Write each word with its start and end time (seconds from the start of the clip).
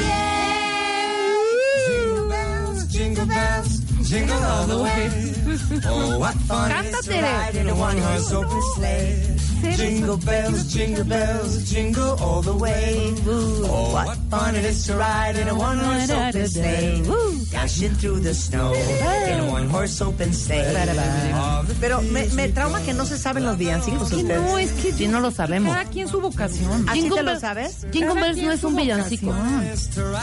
Jingle 1.86 2.28
bells, 2.28 2.86
jingle 2.88 3.26
bells, 3.26 3.78
jingle 4.08 4.42
all 4.42 4.66
the 4.66 4.82
way. 4.82 5.10
Oh, 5.86 6.18
what 6.18 6.34
fun 6.34 6.70
it 6.84 6.86
is 6.86 7.06
to 7.06 7.22
ride 7.22 7.54
in 7.54 7.68
a 7.68 7.74
one-horse 7.74 8.32
open 8.32 8.62
sleigh. 8.74 9.33
Jingle 9.72 10.16
bells, 10.18 10.72
jingle 10.72 11.04
bells, 11.04 11.70
jingle 11.70 12.16
all 12.20 12.42
the 12.42 12.52
way. 12.52 13.14
Oh, 13.26 13.92
what 13.94 14.16
fun 14.30 14.54
it 14.56 14.64
is 14.64 14.86
to 14.86 14.94
ride 14.96 15.36
in 15.36 15.48
a 15.48 15.54
one-horse 15.54 16.10
open 16.10 16.48
sleigh. 16.48 17.02
Dashing 17.50 17.94
through 17.96 18.20
the 18.20 18.34
snow 18.34 18.72
in 18.74 19.40
a 19.40 19.50
one-horse 19.50 20.00
open 20.02 20.32
sleigh. 20.32 20.64
Pero 21.80 22.02
me, 22.02 22.26
me 22.34 22.48
trauma 22.50 22.80
que 22.82 22.92
no 22.92 23.04
se 23.06 23.16
saben 23.18 23.44
los 23.44 23.56
villancicos 23.58 24.12
ustedes. 24.12 24.40
No, 24.40 24.58
es 24.58 24.70
que 24.72 24.92
Si 24.92 25.08
no 25.08 25.20
lo 25.20 25.30
sabemos. 25.30 25.72
cada 25.74 25.88
quien 25.90 26.08
su 26.08 26.20
vocación. 26.20 26.88
¿Así 26.88 27.08
te 27.08 27.22
lo 27.22 27.38
sabes? 27.40 27.86
Jingle 27.92 28.14
Bells 28.20 28.38
no 28.42 28.52
es 28.52 28.64
un 28.64 28.76
villancico. 28.76 29.34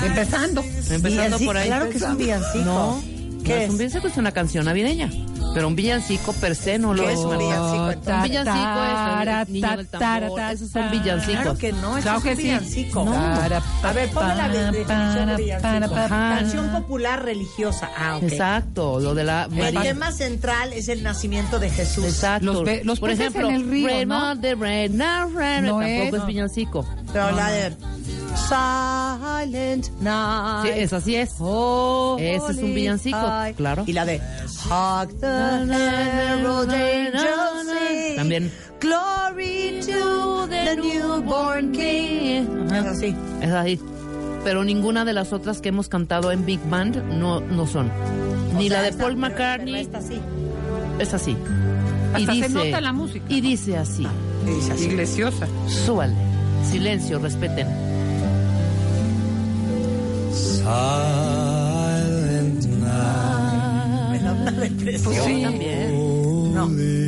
Empezando. 0.06 0.64
Empezando 0.90 1.40
por 1.40 1.58
ahí. 1.58 1.68
Claro 1.68 1.90
que 1.90 1.98
es 1.98 2.04
un 2.04 2.18
villancico. 2.18 2.64
No, 2.66 3.04
¿Qué 3.44 3.50
no 3.50 3.56
es? 3.56 3.64
es 3.66 3.70
un 3.72 3.78
villancico, 3.78 4.08
es 4.08 4.18
una 4.18 4.32
canción 4.32 4.66
navideña. 4.66 5.10
Pero 5.54 5.68
un 5.68 5.76
villancico 5.76 6.32
per 6.34 6.56
se 6.56 6.80
no 6.80 6.94
lo 6.94 7.04
¿Qué 7.04 7.12
es. 7.14 7.20
es 7.20 7.26
un 7.26 7.38
villancico, 7.38 7.92
entonces? 7.92 8.16
Un 8.16 8.24
villancico 8.24 8.84
es 8.84 9.48
el 9.48 9.54
niño 9.54 9.78
del 9.78 9.88
tambor. 9.88 10.40
Esos 10.52 10.70
son 10.72 10.92
villancicos. 10.92 11.42
Claro 11.42 11.58
que 11.58 11.72
no, 11.74 11.98
eso 11.98 12.02
Claro 12.04 12.18
es 12.20 12.24
que 12.24 12.30
un 12.32 12.36
sí. 12.38 12.44
villancico. 12.44 13.06
No. 13.06 13.14
A 13.16 13.94
ver, 13.94 14.10
ponme 14.12 14.36
la 14.36 14.50
de- 14.50 14.72
definición 14.72 15.26
de 15.28 15.36
villancico. 15.36 15.96
Canción 16.08 16.70
popular 16.72 17.24
religiosa. 17.26 17.90
Ah. 17.98 18.20
Exacto, 18.22 19.00
lo 19.00 19.14
de 19.14 19.24
la 19.26 19.44
El 19.46 19.52
María. 19.58 19.82
tema 19.82 20.12
central 20.12 20.72
es 20.74 20.88
el 20.88 21.04
nacimiento 21.04 21.60
de 21.60 21.70
Jesús. 21.70 22.06
Exacto. 22.06 22.46
Los 22.54 22.64
pe- 22.64 22.82
los 22.86 23.00
Por 23.00 23.10
ejemplo, 23.12 23.50
en 23.50 23.56
el 23.56 23.70
río, 23.70 23.88
Red 23.88 24.08
¿no? 24.08 24.36
De 24.36 24.56
Red, 24.56 24.92
no, 24.92 25.28
Red, 25.30 25.62
No 25.64 25.80
tampoco 25.80 25.84
es. 25.86 26.22
es 26.22 26.26
villancico. 26.28 26.86
Pero 27.12 27.32
la 27.32 27.50
de 27.52 27.74
Silent 28.36 29.90
Night. 30.02 30.74
Sí, 30.74 30.80
esa 30.82 31.02
sí 31.02 31.16
es. 31.16 31.36
Oh, 31.40 32.18
Ese 32.20 32.52
es 32.52 32.58
un 32.58 32.74
villancico, 32.74 33.18
claro. 33.58 33.84
Y 33.88 33.94
la 33.94 34.06
de 34.06 34.22
Hark 34.70 35.10
the 35.20 35.28
herald 35.28 36.72
angels 36.72 37.68
sing. 37.68 38.16
También. 38.16 38.52
Glory 38.80 39.80
to 39.86 40.48
the 40.50 40.76
newborn 40.76 41.72
king. 41.72 42.46
Es 42.74 42.86
así. 42.86 43.16
Es 43.42 43.52
así. 43.52 43.80
Pero 44.44 44.64
ninguna 44.64 45.06
de 45.06 45.14
las 45.14 45.34
otras 45.34 45.62
que 45.62 45.70
hemos 45.70 45.88
cantado 45.88 46.32
en 46.32 46.46
Big 46.46 46.60
Band 46.70 46.98
no, 47.14 47.40
no 47.42 47.68
son. 47.68 47.92
Ni 48.58 48.66
O 48.66 48.70
sea, 48.70 48.78
la 48.78 48.84
de 48.84 48.90
esta- 48.90 49.04
Paul 49.04 49.14
pero- 49.16 49.22
pero 49.22 49.34
McCartney 49.36 49.76
esta 49.82 50.02
sí. 50.02 50.20
es 51.00 51.14
así. 51.14 51.38
Hasta 52.14 52.34
se 52.34 52.50
nota 52.50 52.82
la 52.82 52.92
música, 52.92 53.24
Y 53.30 53.42
¿no? 53.42 53.48
dice 53.50 53.78
así. 53.78 54.08
Y 54.46 54.50
dice 54.50 54.74
así. 54.74 54.86
Iglesiosa. 54.86 55.48
Súbale. 55.68 56.14
Silencio, 56.70 57.20
respeten. 57.20 57.68
Silent 60.72 62.66
night. 62.82 64.12
Me 64.12 64.20
da 64.20 64.32
una 64.34 64.52
depresión. 64.52 65.14
Sí. 65.26 65.42
También. 65.44 66.54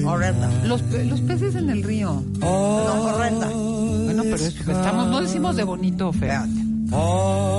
No, 0.04 0.10
horrenda. 0.12 0.50
Los, 0.66 0.82
pe- 0.84 1.06
los 1.06 1.22
peces 1.22 1.56
en 1.56 1.70
el 1.70 1.84
río. 1.84 2.24
No, 2.40 3.04
horrenda. 3.04 3.48
Bueno, 3.50 4.24
pero 4.24 4.36
es, 4.36 4.44
estamos, 4.58 5.08
no 5.08 5.22
decimos 5.22 5.56
de 5.56 5.64
bonito 5.64 6.10
o 6.10 6.14
feo. 6.14 6.42
All 6.92 7.53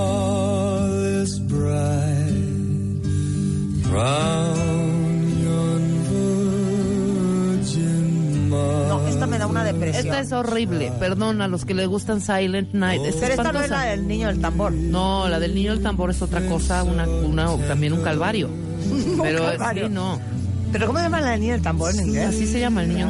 depresión. 9.74 10.06
Esta 10.06 10.20
es 10.20 10.32
horrible. 10.32 10.92
Perdón 10.98 11.40
a 11.42 11.48
los 11.48 11.64
que 11.64 11.74
les 11.74 11.86
gustan 11.86 12.20
Silent 12.20 12.72
Night. 12.72 13.02
Es 13.04 13.16
Pero 13.16 13.34
esta 13.34 13.52
no 13.52 13.60
es 13.60 13.70
la 13.70 13.82
del 13.82 14.08
niño 14.08 14.28
del 14.28 14.40
tambor. 14.40 14.72
No, 14.72 15.28
la 15.28 15.38
del 15.38 15.54
niño 15.54 15.72
del 15.72 15.82
tambor 15.82 16.10
es 16.10 16.22
otra 16.22 16.40
cosa, 16.46 16.82
una, 16.84 17.06
una, 17.06 17.56
también 17.68 17.92
un 17.92 18.02
calvario. 18.02 18.48
Pero 19.22 19.44
calvario. 19.44 19.88
sí, 19.88 19.92
no. 19.92 20.18
¿Pero 20.72 20.86
cómo 20.86 20.98
se 20.98 21.04
llama 21.04 21.20
la 21.20 21.30
del 21.30 21.40
niño 21.40 21.52
del 21.52 21.62
tambor 21.62 21.94
en 21.94 22.06
inglés? 22.06 22.28
Así 22.30 22.46
se 22.46 22.60
llama 22.60 22.82
el 22.82 22.88
niño. 22.88 23.08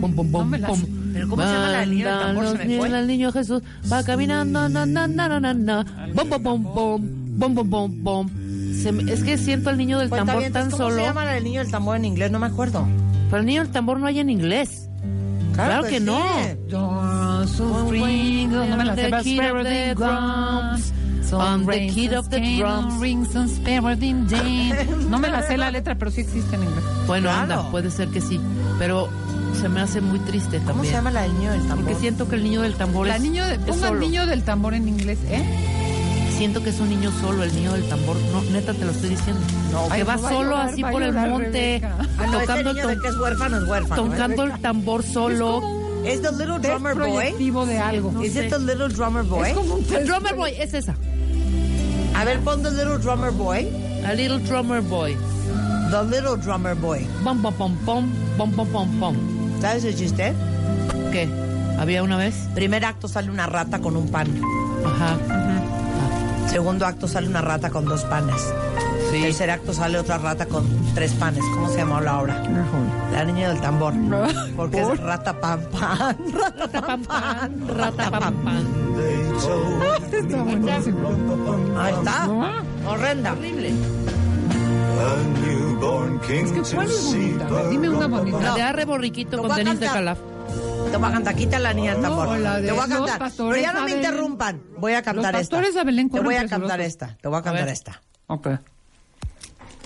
Pum, 0.00 0.14
pum, 0.14 0.32
pum, 0.32 0.50
pum. 0.50 0.80
Pero 1.12 1.28
¿cómo 1.28 1.42
se 1.42 1.48
llama 1.48 1.70
la 1.70 1.80
del 1.80 1.90
niño 1.90 2.08
del 2.08 2.18
tambor? 2.18 2.58
Se 2.58 2.64
me 2.64 2.78
fue. 2.78 2.98
El 2.98 3.06
niño 3.06 3.32
Jesús 3.32 3.62
va 3.90 4.02
caminando, 4.02 4.68
na, 4.68 4.86
na, 4.86 5.06
na, 5.06 5.28
na, 5.28 5.40
na, 5.40 5.54
na. 5.54 5.86
Bom, 6.14 6.28
bom, 6.28 6.42
bom, 6.42 6.62
bom, 6.62 7.00
bom, 7.38 7.54
bom, 7.54 7.70
bom, 7.70 8.02
bom. 8.02 8.39
Se 8.82 8.92
me- 8.92 9.10
es 9.12 9.22
que 9.24 9.36
siento 9.38 9.70
al 9.70 9.78
niño 9.78 9.98
del 9.98 10.10
tambor 10.10 10.34
Cuentavientes, 10.36 10.62
tan 10.62 10.70
¿Cómo 10.70 10.84
solo. 10.84 10.96
se 10.96 11.02
llama 11.02 11.24
la 11.24 11.32
del 11.32 11.44
niño 11.44 11.60
del 11.60 11.70
tambor 11.70 11.96
en 11.96 12.04
inglés? 12.04 12.30
No 12.30 12.38
me 12.38 12.46
acuerdo. 12.46 12.86
Pero 13.30 13.40
el 13.40 13.46
niño 13.46 13.62
del 13.62 13.72
tambor 13.72 13.98
no 14.00 14.06
hay 14.06 14.18
en 14.20 14.30
inglés. 14.30 14.88
Claro 15.54 15.82
que 15.84 15.98
sí. 15.98 16.04
no. 16.04 16.20
No 16.70 17.46
me 18.76 18.84
la 18.84 18.94
sé. 18.96 19.10
On 21.32 21.64
the 21.66 21.86
kid 21.94 22.12
of 22.18 22.28
the 22.28 22.40
drums. 22.58 22.98
No 25.08 25.18
me 25.18 25.28
la 25.28 25.42
sé 25.42 25.56
la 25.56 25.70
letra, 25.70 25.94
pero 25.96 26.10
sí 26.10 26.22
existe 26.22 26.56
en 26.56 26.64
inglés. 26.64 26.84
Bueno, 27.06 27.28
Claro. 27.28 27.42
anda, 27.60 27.70
puede 27.70 27.90
ser 27.90 28.08
que 28.08 28.20
sí. 28.20 28.40
Pero 28.78 29.08
se 29.60 29.68
me 29.68 29.80
hace 29.80 30.00
muy 30.00 30.18
triste 30.20 30.56
también. 30.58 30.72
¿Cómo 30.76 30.84
se 30.84 30.92
llama 30.92 31.10
la 31.12 31.22
del 31.22 31.34
niño 31.34 31.52
del 31.52 31.60
tambor? 31.62 31.84
Porque 31.84 31.94
siento 32.00 32.28
que 32.28 32.34
el 32.36 32.42
niño 32.42 32.62
del 32.62 32.74
tambor 32.74 33.06
La 33.06 33.16
es, 33.16 33.22
niño 33.22 33.44
de, 33.46 33.54
es 33.54 33.58
pongan 33.60 33.88
solo. 33.90 34.00
niño 34.00 34.26
del 34.26 34.42
tambor 34.42 34.74
en 34.74 34.88
inglés, 34.88 35.18
¿eh? 35.28 35.44
Siento 36.40 36.62
que 36.62 36.70
es 36.70 36.80
un 36.80 36.88
niño 36.88 37.12
solo, 37.20 37.44
el 37.44 37.54
niño 37.54 37.72
del 37.74 37.86
tambor. 37.86 38.16
No, 38.32 38.40
neta, 38.50 38.72
te 38.72 38.86
lo 38.86 38.92
estoy 38.92 39.10
diciendo. 39.10 39.42
No, 39.72 39.88
que 39.88 39.92
Ay, 39.92 40.02
va 40.04 40.16
solo 40.16 40.40
llorar, 40.40 40.68
así 40.70 40.82
va 40.82 40.90
por 40.90 41.02
el 41.02 41.12
monte. 41.12 41.82
Ah, 41.84 42.26
no, 42.26 42.40
tocando, 42.40 42.72
niño 42.72 42.88
que 42.88 43.08
es 43.08 43.16
huérfano 43.18 43.58
es 43.58 43.68
huérfano. 43.68 44.04
tocando 44.04 44.42
el 44.44 44.58
tambor 44.62 45.02
solo. 45.02 45.60
¿Es 46.02 46.22
The 46.22 46.30
Little 46.30 46.58
Drummer 46.60 46.94
Boy? 46.94 47.66
de 47.66 47.78
algo. 47.78 48.22
¿Es 48.22 48.36
it 48.36 48.48
The 48.48 48.58
Little 48.58 48.88
Drummer 48.88 49.22
Boy? 49.22 49.50
Es 49.50 49.54
como 49.54 49.74
un 49.74 49.80
El 49.80 49.86
test 49.86 50.06
drummer 50.06 50.34
boy, 50.34 50.52
es 50.58 50.72
esa. 50.72 50.94
A 52.14 52.24
ver, 52.24 52.40
pon 52.40 52.62
The 52.62 52.70
Little 52.70 52.96
Drummer 52.96 53.32
Boy. 53.32 53.68
A 54.06 54.14
little 54.14 54.38
drummer 54.38 54.80
boy. 54.80 55.14
The 55.90 56.04
Little 56.04 56.38
Drummer 56.42 56.74
Boy. 56.74 57.06
Pom, 57.22 57.42
pom, 57.42 57.52
pom, 57.52 57.76
pom, 57.84 58.10
pom, 58.38 58.50
pom, 58.52 58.66
pom, 58.66 58.98
pom. 58.98 59.16
¿Sabes 59.60 59.84
el 59.84 59.94
chiste? 59.94 60.32
¿Qué? 61.12 61.28
¿Había 61.78 62.02
una 62.02 62.16
vez? 62.16 62.34
Primer 62.54 62.86
acto 62.86 63.08
sale 63.08 63.30
una 63.30 63.44
rata 63.44 63.80
con 63.80 63.94
un 63.94 64.08
pan. 64.08 64.26
Ajá. 64.86 65.18
Segundo 66.50 66.84
acto 66.84 67.06
sale 67.06 67.28
una 67.28 67.40
rata 67.40 67.70
con 67.70 67.84
dos 67.84 68.02
panes. 68.04 68.52
Sí. 69.12 69.22
Tercer 69.22 69.50
acto 69.50 69.72
sale 69.72 69.98
otra 69.98 70.18
rata 70.18 70.46
con 70.46 70.64
tres 70.94 71.12
panes. 71.12 71.42
¿Cómo 71.54 71.68
se 71.68 71.78
llama 71.78 72.00
la 72.00 72.20
obra? 72.20 72.42
La 73.12 73.24
niña 73.24 73.48
del 73.50 73.60
tambor. 73.60 73.94
Porque 74.56 74.80
es 74.80 74.98
rata 75.00 75.40
pan 75.40 75.60
pan. 75.70 76.16
Rata 76.32 76.80
Pam, 76.82 77.02
pam, 77.02 77.68
rata, 77.68 78.10
pam, 78.10 78.34
pam. 78.44 78.64
Está 80.12 80.42
buenísimo. 80.42 81.08
Ahí 81.78 81.94
está. 81.94 82.28
Horrenda. 82.86 83.32
Horrible. 83.32 83.70
A 85.00 85.46
newborn 85.46 86.20
king 86.20 86.44
Es 86.44 86.52
que, 86.68 86.74
¿cuál 86.74 86.90
es 86.90 87.04
bonita? 87.04 87.68
Dime 87.70 87.88
una 87.88 88.06
bonita. 88.06 88.40
La 88.40 88.54
de 88.54 88.62
Arre 88.62 88.84
Borriquito 88.84 89.38
con 89.38 89.48
voy 89.48 89.60
a 89.60 89.64
Denis 89.64 89.80
de. 89.80 89.86
Calaf. 89.86 90.18
Te 90.90 90.96
voy 90.96 91.08
a 91.08 91.12
cantar. 91.12 91.36
Quita 91.36 91.58
la 91.58 91.72
niña 91.72 91.92
del 91.92 92.02
tambor. 92.02 92.26
No, 92.28 92.38
la 92.38 92.60
de 92.60 92.66
Te 92.66 92.72
voy 92.72 92.80
a 92.80 92.88
cantar. 92.88 93.32
Pero 93.36 93.56
ya 93.56 93.72
no 93.72 93.84
me 93.84 93.90
interrumpan. 93.92 94.62
Voy 94.78 94.92
a 94.94 95.02
cantar 95.02 95.34
Los 95.34 95.42
esta. 95.42 95.60
Te 95.60 96.20
voy 96.20 96.34
a 96.34 96.48
cantar 96.48 96.80
esta. 96.80 97.16
Te 97.20 97.28
voy 97.28 97.38
a 97.38 97.42
cantar 97.42 97.68
esta. 97.68 98.02
Ok. 98.26 98.48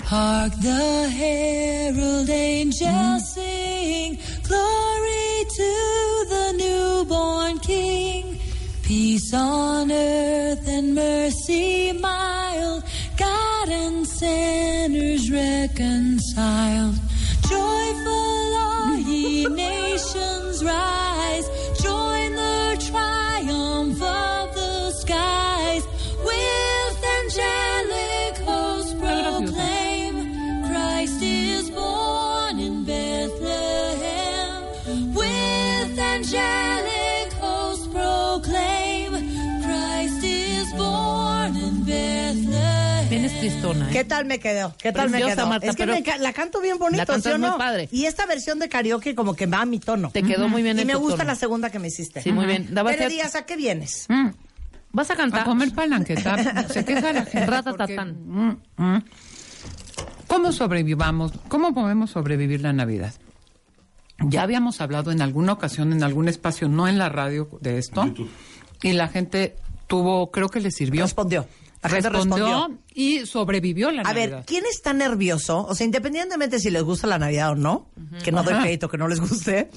Hark 0.06 0.53
the 0.60 1.09
herald 1.09 2.28
angels 2.28 3.34
sing, 3.34 4.19
glory 4.47 5.47
to 5.56 6.26
the 6.28 6.53
newborn 6.59 7.59
King. 7.60 8.39
Peace 8.83 9.33
on 9.33 9.91
earth 9.91 10.68
and 10.68 10.95
mercy 10.95 11.92
mild, 11.92 12.84
God 13.16 13.68
and 13.71 14.06
sinners 14.06 15.30
reconciled. 15.30 16.97
Joyful 17.48 18.53
nations 19.50 20.64
rise, 20.64 21.48
¿eh? 43.48 43.88
¿Qué 43.92 44.04
tal 44.04 44.24
me 44.26 44.38
quedó? 44.38 44.74
¿Qué 44.80 44.92
tal 44.92 45.10
me 45.10 45.18
Preciosa, 45.18 45.36
quedó? 45.36 45.46
Marta, 45.48 45.66
es 45.68 45.76
que 45.76 45.86
me 45.86 46.02
la 46.18 46.32
canto 46.32 46.60
bien 46.60 46.78
bonito, 46.78 47.04
La 47.12 47.20
¿sí 47.20 47.28
o 47.28 47.38
muy 47.38 47.48
no? 47.50 47.58
padre. 47.58 47.88
Y 47.92 48.06
esta 48.06 48.26
versión 48.26 48.58
de 48.58 48.68
karaoke 48.68 49.14
como 49.14 49.34
que 49.34 49.46
va 49.46 49.62
a 49.62 49.66
mi 49.66 49.78
tono. 49.78 50.10
Te 50.10 50.22
quedó 50.22 50.48
muy 50.48 50.62
bien 50.62 50.78
Y 50.78 50.82
en 50.82 50.86
me 50.86 50.92
tu 50.94 51.00
gusta 51.00 51.18
tono. 51.18 51.28
la 51.30 51.34
segunda 51.36 51.70
que 51.70 51.78
me 51.78 51.88
hiciste. 51.88 52.22
Sí, 52.22 52.32
muy 52.32 52.46
bien. 52.46 52.68
Daba 52.74 52.91
Pero 52.91 53.08
Díaz, 53.08 53.34
¿a 53.34 53.44
qué 53.46 53.56
vienes? 53.56 54.06
Mm, 54.08 54.28
¿Vas 54.92 55.10
a 55.10 55.16
cantar? 55.16 55.41
a 55.41 55.44
comer 55.44 55.72
palanqueta. 55.74 56.68
Se 56.68 56.84
queja 56.84 57.12
la 57.12 57.24
gente. 57.24 57.46
Ratatatán. 57.46 58.14
porque- 58.14 58.82
Mm, 58.82 58.94
mm. 58.96 59.04
¿Cómo 60.26 60.52
sobrevivamos? 60.52 61.32
¿Cómo 61.48 61.74
podemos 61.74 62.10
sobrevivir 62.10 62.60
la 62.62 62.72
Navidad? 62.72 63.12
Ya 64.20 64.42
habíamos 64.42 64.80
hablado 64.80 65.10
en 65.12 65.20
alguna 65.22 65.52
ocasión, 65.52 65.92
en 65.92 66.02
algún 66.02 66.28
espacio, 66.28 66.68
no 66.68 66.88
en 66.88 66.98
la 66.98 67.08
radio, 67.08 67.48
de 67.60 67.78
esto. 67.78 68.12
Y 68.82 68.92
la 68.92 69.08
gente 69.08 69.56
tuvo, 69.86 70.30
creo 70.30 70.48
que 70.48 70.60
le 70.60 70.70
sirvió. 70.70 71.02
Respondió. 71.02 71.46
Respondió, 71.89 72.47
respondió. 72.47 72.78
y 72.95 73.27
sobrevivió 73.27 73.91
la 73.91 74.01
A 74.03 74.04
Navidad. 74.04 74.31
ver, 74.39 74.45
¿quién 74.47 74.65
está 74.71 74.92
nervioso? 74.92 75.65
O 75.66 75.75
sea, 75.75 75.84
independientemente 75.84 76.59
si 76.59 76.71
les 76.71 76.83
gusta 76.83 77.07
la 77.07 77.19
Navidad 77.19 77.51
o 77.51 77.54
no, 77.54 77.89
que 78.22 78.33
no 78.33 78.42
doy 78.42 78.54
crédito 78.60 78.89
que 78.89 78.97
no 78.98 79.07
les 79.09 79.21
guste. 79.21 79.71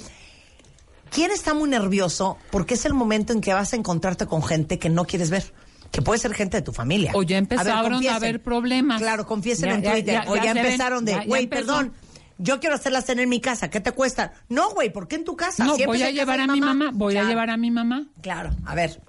¿Quién 1.11 1.31
está 1.31 1.53
muy 1.53 1.69
nervioso? 1.69 2.37
Porque 2.51 2.73
es 2.73 2.85
el 2.85 2.93
momento 2.93 3.33
en 3.33 3.41
que 3.41 3.53
vas 3.53 3.73
a 3.73 3.75
encontrarte 3.75 4.25
con 4.25 4.43
gente 4.43 4.77
que 4.79 4.89
no 4.89 5.05
quieres 5.05 5.29
ver. 5.29 5.53
Que 5.91 6.01
puede 6.01 6.19
ser 6.19 6.33
gente 6.33 6.57
de 6.57 6.63
tu 6.63 6.73
familia. 6.73 7.11
O 7.15 7.23
ya 7.23 7.37
empezaron 7.37 8.05
a 8.05 8.15
haber 8.15 8.41
problemas. 8.43 9.01
Claro, 9.01 9.25
confiesen 9.25 9.69
Ya, 9.69 9.75
en 9.75 9.81
ya, 9.83 9.91
Twitter. 9.93 10.13
ya, 10.25 10.31
o 10.31 10.35
ya 10.35 10.43
ya, 10.43 10.47
se 10.49 10.53
ven. 10.55 10.65
empezaron 10.65 11.05
Ya, 11.05 11.13
de, 11.15 11.21
ya 11.21 11.27
güey, 11.27 11.47
perdón, 11.47 11.93
yo 12.37 12.59
quiero 12.59 12.75
hacer 12.75 12.91
la 12.91 13.01
cena 13.01 13.21
en 13.23 13.29
mi 13.29 13.39
casa. 13.39 13.69
¿Qué 13.69 13.79
te 13.79 13.93
cuesta? 13.93 14.33
No, 14.49 14.69
güey, 14.71 14.91
¿por 14.91 15.07
qué 15.07 15.15
en 15.15 15.23
tu 15.23 15.37
casa? 15.37 15.63
No, 15.63 15.75
Siempre 15.75 15.97
voy 15.97 16.03
a 16.03 16.11
llevar 16.11 16.41
a 16.41 16.47
mi 16.47 16.59
mamá. 16.59 16.91
Voy 16.93 17.13
Claro, 17.13 17.27
a 17.27 17.29
llevar 17.29 17.49
a 17.51 17.57
mi 17.57 17.71
mamá. 17.71 18.05
Claro, 18.21 18.51
a 18.65 18.75
ver. 18.75 19.01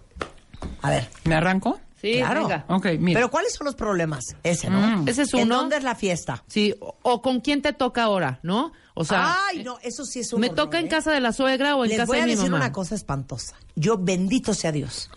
A 0.82 0.90
ver. 0.90 1.08
¿Me 1.24 1.34
arranco? 1.34 1.80
Sí, 2.00 2.14
claro. 2.18 2.42
venga. 2.42 2.64
Ok, 2.68 2.86
mira. 2.98 3.18
Pero 3.18 3.30
¿cuáles 3.30 3.54
son 3.54 3.64
los 3.64 3.74
problemas? 3.74 4.36
Ese, 4.44 4.70
¿no? 4.70 4.80
Mm. 5.02 5.08
Ese 5.08 5.22
es 5.22 5.34
¿En 5.34 5.42
uno. 5.44 5.56
dónde 5.56 5.76
es 5.76 5.82
la 5.82 5.94
fiesta? 5.94 6.44
Sí, 6.46 6.74
o, 6.80 6.96
o 7.02 7.22
con 7.22 7.40
quién 7.40 7.60
te 7.62 7.72
toca 7.72 8.04
ahora, 8.04 8.38
¿no? 8.42 8.72
O 8.94 9.04
sea, 9.04 9.36
Ay, 9.50 9.62
no, 9.64 9.78
eso 9.82 10.04
sí 10.04 10.20
es 10.20 10.32
un 10.32 10.40
me 10.40 10.46
horror, 10.48 10.56
toca 10.56 10.78
en 10.78 10.86
¿eh? 10.86 10.88
casa 10.88 11.12
de 11.12 11.20
la 11.20 11.32
suegra 11.32 11.76
o 11.76 11.84
en 11.84 11.90
Les 11.90 11.98
casa 11.98 12.06
voy 12.06 12.16
de 12.18 12.22
a 12.22 12.26
mi 12.26 12.32
decir 12.34 12.50
mamá. 12.50 12.64
una 12.64 12.72
cosa 12.72 12.94
espantosa. 12.94 13.54
Yo, 13.76 13.96
bendito 13.98 14.54
sea 14.54 14.72
Dios, 14.72 15.10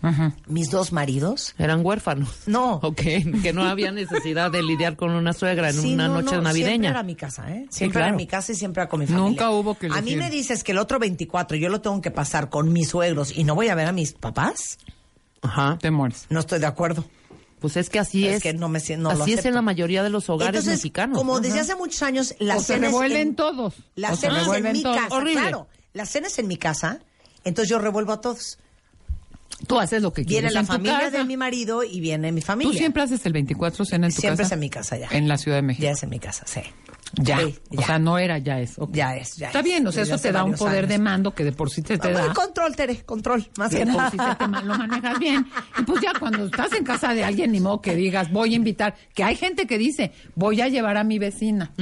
Ajá. 0.00 0.34
mis 0.46 0.70
dos 0.70 0.92
maridos. 0.92 1.54
Eran 1.58 1.84
huérfanos. 1.84 2.30
No. 2.46 2.74
Ok, 2.82 3.02
que 3.42 3.52
no 3.52 3.64
había 3.64 3.90
necesidad 3.92 4.50
de 4.50 4.62
lidiar 4.62 4.96
con 4.96 5.10
una 5.10 5.32
suegra 5.32 5.70
en 5.70 5.74
Sí, 5.74 5.94
una 5.94 6.08
no, 6.08 6.14
noche 6.14 6.24
no, 6.24 6.30
Siempre 6.30 6.48
navideña. 6.52 6.90
era 6.90 7.02
mi 7.02 7.16
casa, 7.16 7.50
¿eh? 7.52 7.66
Sí, 7.70 7.78
Siempre 7.78 7.98
era 8.00 8.06
claro. 8.08 8.16
mi 8.16 8.26
casa 8.26 8.52
y 8.52 8.54
siempre 8.54 8.82
era 8.82 8.88
con 8.88 9.00
mi 9.00 9.06
familia. 9.06 9.28
Nunca 9.28 9.50
hubo 9.50 9.74
que 9.76 9.88
A 9.92 10.00
mí 10.00 10.16
me 10.16 10.30
dices 10.30 10.62
que 10.64 10.72
el 10.72 10.78
otro 10.78 10.98
24 10.98 11.56
yo 11.58 11.68
lo 11.68 11.80
tengo 11.80 12.00
que 12.00 12.10
pasar 12.10 12.48
con 12.48 12.72
mis 12.72 12.88
suegros 12.90 13.36
y 13.36 13.44
no 13.44 13.54
voy 13.54 13.68
a 13.68 13.74
ver 13.74 13.86
a 13.88 13.92
mis 13.92 14.12
papás. 14.12 14.78
Ajá. 15.42 15.78
Te 15.80 15.90
mueres. 15.90 16.26
No 16.30 16.40
estoy 16.40 16.58
de 16.60 16.66
acuerdo. 16.66 17.04
Pues 17.60 17.76
es 17.76 17.90
que 17.90 17.98
así 17.98 18.26
Es 18.26 18.36
es. 18.36 18.42
que 18.44 18.52
no 18.54 18.68
me 18.68 18.80
no 18.98 19.12
lo 19.14 19.22
así 19.22 19.32
es 19.32 19.44
en 19.44 19.54
la 19.54 19.62
mayoría 19.62 20.04
de 20.04 20.10
los 20.10 20.28
hogares 20.30 20.60
Entonces, 20.60 20.78
mexicanos. 20.78 21.18
como 21.18 21.32
Ajá. 21.34 21.40
desde 21.42 21.60
hace 21.60 21.74
muchos 21.74 22.02
años, 22.02 22.34
las 22.38 22.58
O 22.58 22.60
se 22.62 22.78
revuelven 22.78 23.28
en- 23.28 23.34
todos. 23.34 23.74
Las 23.96 24.12
O 24.12 24.16
se 24.16 24.28
cenas 24.28 24.46
en 24.56 24.72
mi 24.72 24.82
todos. 24.82 24.96
casa, 24.96 25.14
Horrible. 25.16 25.40
claro. 25.40 25.68
Las 25.92 26.08
cenas 26.10 26.38
en 26.38 26.46
mi 26.46 26.56
casa, 26.56 27.00
entonces 27.44 27.68
yo 27.68 27.80
revuelvo 27.80 28.12
a 28.12 28.20
todos. 28.20 28.58
Tú 29.66 29.80
haces 29.80 30.02
lo 30.02 30.12
que 30.12 30.22
Viene 30.22 30.32
quieres 30.48 30.52
la 30.54 30.60
en 30.60 30.66
tu 30.66 30.72
familia 30.74 31.00
casa. 31.00 31.18
de 31.18 31.24
mi 31.24 31.36
marido 31.36 31.82
y 31.82 31.98
viene 31.98 32.30
mi 32.30 32.42
familia. 32.42 32.70
Tú 32.72 32.78
siempre 32.78 33.02
haces 33.02 33.26
el 33.26 33.32
24 33.32 33.84
cena 33.84 34.06
en 34.06 34.14
tu 34.14 34.20
Siempre 34.20 34.44
casa. 34.44 34.46
es 34.46 34.52
en 34.52 34.60
mi 34.60 34.70
casa 34.70 34.96
ya. 34.96 35.08
En 35.10 35.26
la 35.26 35.36
Ciudad 35.36 35.56
de 35.56 35.62
México. 35.62 35.82
Ya 35.82 35.90
es 35.90 36.02
en 36.04 36.10
mi 36.10 36.20
casa, 36.20 36.44
sí. 36.46 36.60
Ya. 37.14 37.38
Sí, 37.40 37.58
O 37.76 37.82
sea, 37.82 37.98
no 37.98 38.18
era, 38.18 38.38
ya 38.38 38.60
es. 38.60 38.78
ok. 38.78 38.90
Ya 38.92 39.16
es, 39.16 39.36
ya 39.36 39.46
Está 39.48 39.60
es. 39.60 39.64
bien, 39.64 39.86
o 39.86 39.92
sea, 39.92 40.02
eso 40.02 40.18
te 40.18 40.30
da 40.30 40.44
un 40.44 40.54
poder 40.54 40.80
años. 40.84 40.88
de 40.90 40.98
mando 40.98 41.34
que 41.34 41.42
de 41.44 41.52
por 41.52 41.70
sí 41.70 41.82
te, 41.82 41.96
te 41.98 42.08
Ah, 42.08 42.26
da. 42.28 42.34
control, 42.34 42.76
Tere, 42.76 43.02
control. 43.04 43.48
Más 43.56 43.70
De 43.70 43.78
que 43.78 43.86
por 43.86 43.94
nada. 43.96 44.10
sí 44.10 44.16
se 44.18 44.34
te 44.34 44.46
lo 44.66 44.74
manejas 44.78 45.18
bien. 45.18 45.46
Y 45.78 45.82
pues 45.84 46.00
ya 46.02 46.12
cuando 46.18 46.44
estás 46.46 46.72
en 46.74 46.84
casa 46.84 47.14
de 47.14 47.24
alguien, 47.24 47.52
ni 47.52 47.60
modo 47.60 47.80
que 47.80 47.94
digas, 47.96 48.30
voy 48.30 48.52
a 48.52 48.56
invitar. 48.56 48.94
Que 49.14 49.24
hay 49.24 49.36
gente 49.36 49.66
que 49.66 49.78
dice, 49.78 50.12
voy 50.34 50.60
a 50.60 50.68
llevar 50.68 50.96
a 50.98 51.04
mi 51.04 51.18
vecina. 51.18 51.72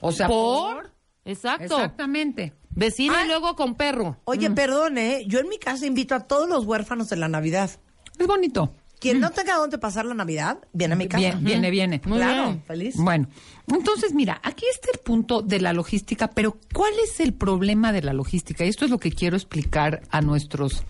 O 0.00 0.10
sea, 0.12 0.26
¿Por? 0.26 0.92
Exacto. 1.24 1.64
Exactamente. 1.64 2.52
Vecina 2.70 3.20
Ah. 3.20 3.24
y 3.24 3.28
luego 3.28 3.54
con 3.54 3.76
perro. 3.76 4.18
Oye, 4.24 4.50
perdón, 4.50 4.98
¿eh? 4.98 5.24
Yo 5.28 5.38
en 5.38 5.48
mi 5.48 5.58
casa 5.58 5.86
invito 5.86 6.14
a 6.16 6.20
todos 6.26 6.48
los 6.48 6.64
huérfanos 6.64 7.08
de 7.08 7.16
la 7.16 7.28
Navidad. 7.28 7.70
Es 8.18 8.26
bonito. 8.26 8.74
Quien 9.04 9.20
no 9.20 9.30
tenga 9.30 9.56
dónde 9.56 9.76
pasar 9.76 10.06
la 10.06 10.14
Navidad, 10.14 10.58
viene 10.72 10.94
a 10.94 10.96
mi 10.96 11.08
casa. 11.08 11.20
Bien, 11.20 11.44
viene, 11.44 11.70
viene. 11.70 12.00
Muy 12.06 12.18
claro, 12.18 12.44
bien. 12.44 12.62
feliz. 12.62 12.96
Bueno, 12.96 13.28
entonces 13.66 14.14
mira, 14.14 14.40
aquí 14.42 14.64
está 14.72 14.88
el 14.92 14.98
punto 15.00 15.42
de 15.42 15.60
la 15.60 15.74
logística, 15.74 16.28
pero 16.28 16.56
¿cuál 16.72 16.92
es 17.04 17.20
el 17.20 17.34
problema 17.34 17.92
de 17.92 18.00
la 18.00 18.14
logística? 18.14 18.64
Y 18.64 18.68
esto 18.68 18.86
es 18.86 18.90
lo 18.90 18.98
que 18.98 19.12
quiero 19.12 19.36
explicar 19.36 20.00
a 20.10 20.22
nuestros, 20.22 20.84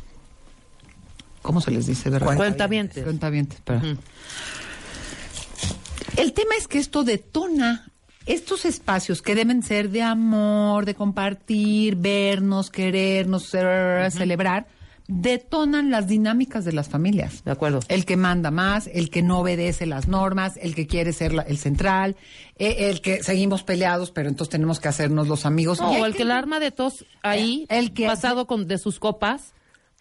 ¿cómo 1.43 1.61
se 1.61 1.73
les 1.73 1.87
dice? 1.87 2.09
verdad? 2.09 2.37
Cuentavientes. 2.37 3.03
Cuentavientes, 3.03 3.57
espera. 3.57 3.83
El 6.17 6.33
tema 6.33 6.55
es 6.57 6.69
que 6.69 6.79
esto 6.79 7.03
detona 7.03 7.91
estos 8.27 8.65
espacios 8.65 9.23
que 9.23 9.35
deben 9.35 9.63
ser 9.63 9.91
de 9.91 10.03
amor, 10.03 10.87
de 10.87 10.95
compartir, 10.95 11.97
vernos, 11.97 12.71
querernos, 12.71 13.49
celebrar, 13.49 14.67
detonan 15.07 15.91
las 15.91 16.09
dinámicas 16.09 16.65
de 16.65 16.73
las 16.73 16.89
familias. 16.89 17.45
De 17.45 17.51
acuerdo. 17.51 17.81
El 17.89 18.05
que 18.07 18.17
manda 18.17 18.51
más, 18.51 18.89
el 18.93 19.11
que 19.11 19.23
no 19.23 19.39
obedece 19.41 19.87
las 19.87 20.09
normas, 20.09 20.59
el 20.63 20.75
que 20.75 20.87
quiere 20.87 21.13
ser 21.13 21.33
la- 21.33 21.43
el 21.43 21.59
central, 21.59 22.17
eh, 22.59 22.91
el 22.91 23.01
que 23.01 23.23
seguimos 23.23 23.63
peleados, 23.63 24.11
pero 24.11 24.29
entonces 24.29 24.51
tenemos 24.51 24.81
que 24.81 24.89
hacernos 24.89 25.29
los 25.29 25.45
amigos. 25.47 25.81
No, 25.81 25.91
o 25.91 26.07
el 26.07 26.15
que 26.15 26.23
el 26.23 26.31
arma 26.31 26.59
de 26.61 26.71
tos 26.71 27.05
ahí, 27.23 27.67
El 27.69 27.93
que- 27.93 28.07
pasado 28.07 28.47
con, 28.47 28.67
de 28.67 28.79
sus 28.79 28.99
copas. 28.99 29.53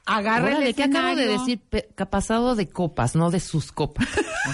Agarra 0.05 0.57
el 0.63 0.75
¿qué 0.75 0.83
acabo 0.83 1.15
de 1.15 1.27
decir? 1.27 1.59
Pe- 1.69 1.89
que 1.95 2.05
pasado 2.05 2.55
de 2.55 2.67
copas, 2.67 3.15
no 3.15 3.31
de 3.31 3.39
sus 3.39 3.71
copas. 3.71 4.07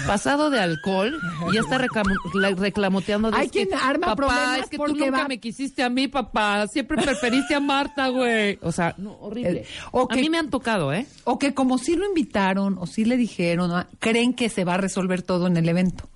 pasado 0.06 0.50
de 0.50 0.60
alcohol 0.60 1.18
y 1.50 1.54
ya 1.54 1.60
está 1.60 1.78
reclamo- 1.78 2.14
la- 2.34 2.50
reclamoteando 2.50 3.30
de 3.30 3.36
Hay 3.36 3.46
es 3.46 3.52
que, 3.52 3.66
quien 3.66 3.78
arma 3.78 4.08
papá, 4.08 4.16
problemas 4.16 4.58
es 4.60 4.68
que 4.70 4.76
tú 4.76 4.86
nunca 4.86 5.10
va- 5.22 5.28
me 5.28 5.40
quisiste 5.40 5.82
a 5.82 5.90
mí, 5.90 6.06
papá. 6.08 6.66
Siempre 6.68 7.02
preferiste 7.02 7.54
a 7.54 7.60
Marta, 7.60 8.08
güey. 8.08 8.58
O 8.62 8.70
sea, 8.72 8.94
no, 8.98 9.12
horrible. 9.14 9.60
Eh, 9.62 9.66
o 9.92 10.04
A 10.10 10.14
que- 10.14 10.20
mí 10.20 10.30
me 10.30 10.38
han 10.38 10.50
tocado, 10.50 10.92
¿eh? 10.92 11.06
O 11.24 11.38
que 11.38 11.52
como 11.54 11.78
sí 11.78 11.96
lo 11.96 12.06
invitaron 12.06 12.78
o 12.78 12.86
sí 12.86 13.04
le 13.04 13.16
dijeron, 13.16 13.72
ah, 13.72 13.88
creen 13.98 14.34
que 14.34 14.48
se 14.48 14.64
va 14.64 14.74
a 14.74 14.78
resolver 14.78 15.22
todo 15.22 15.46
en 15.48 15.56
el 15.56 15.68
evento. 15.68 16.08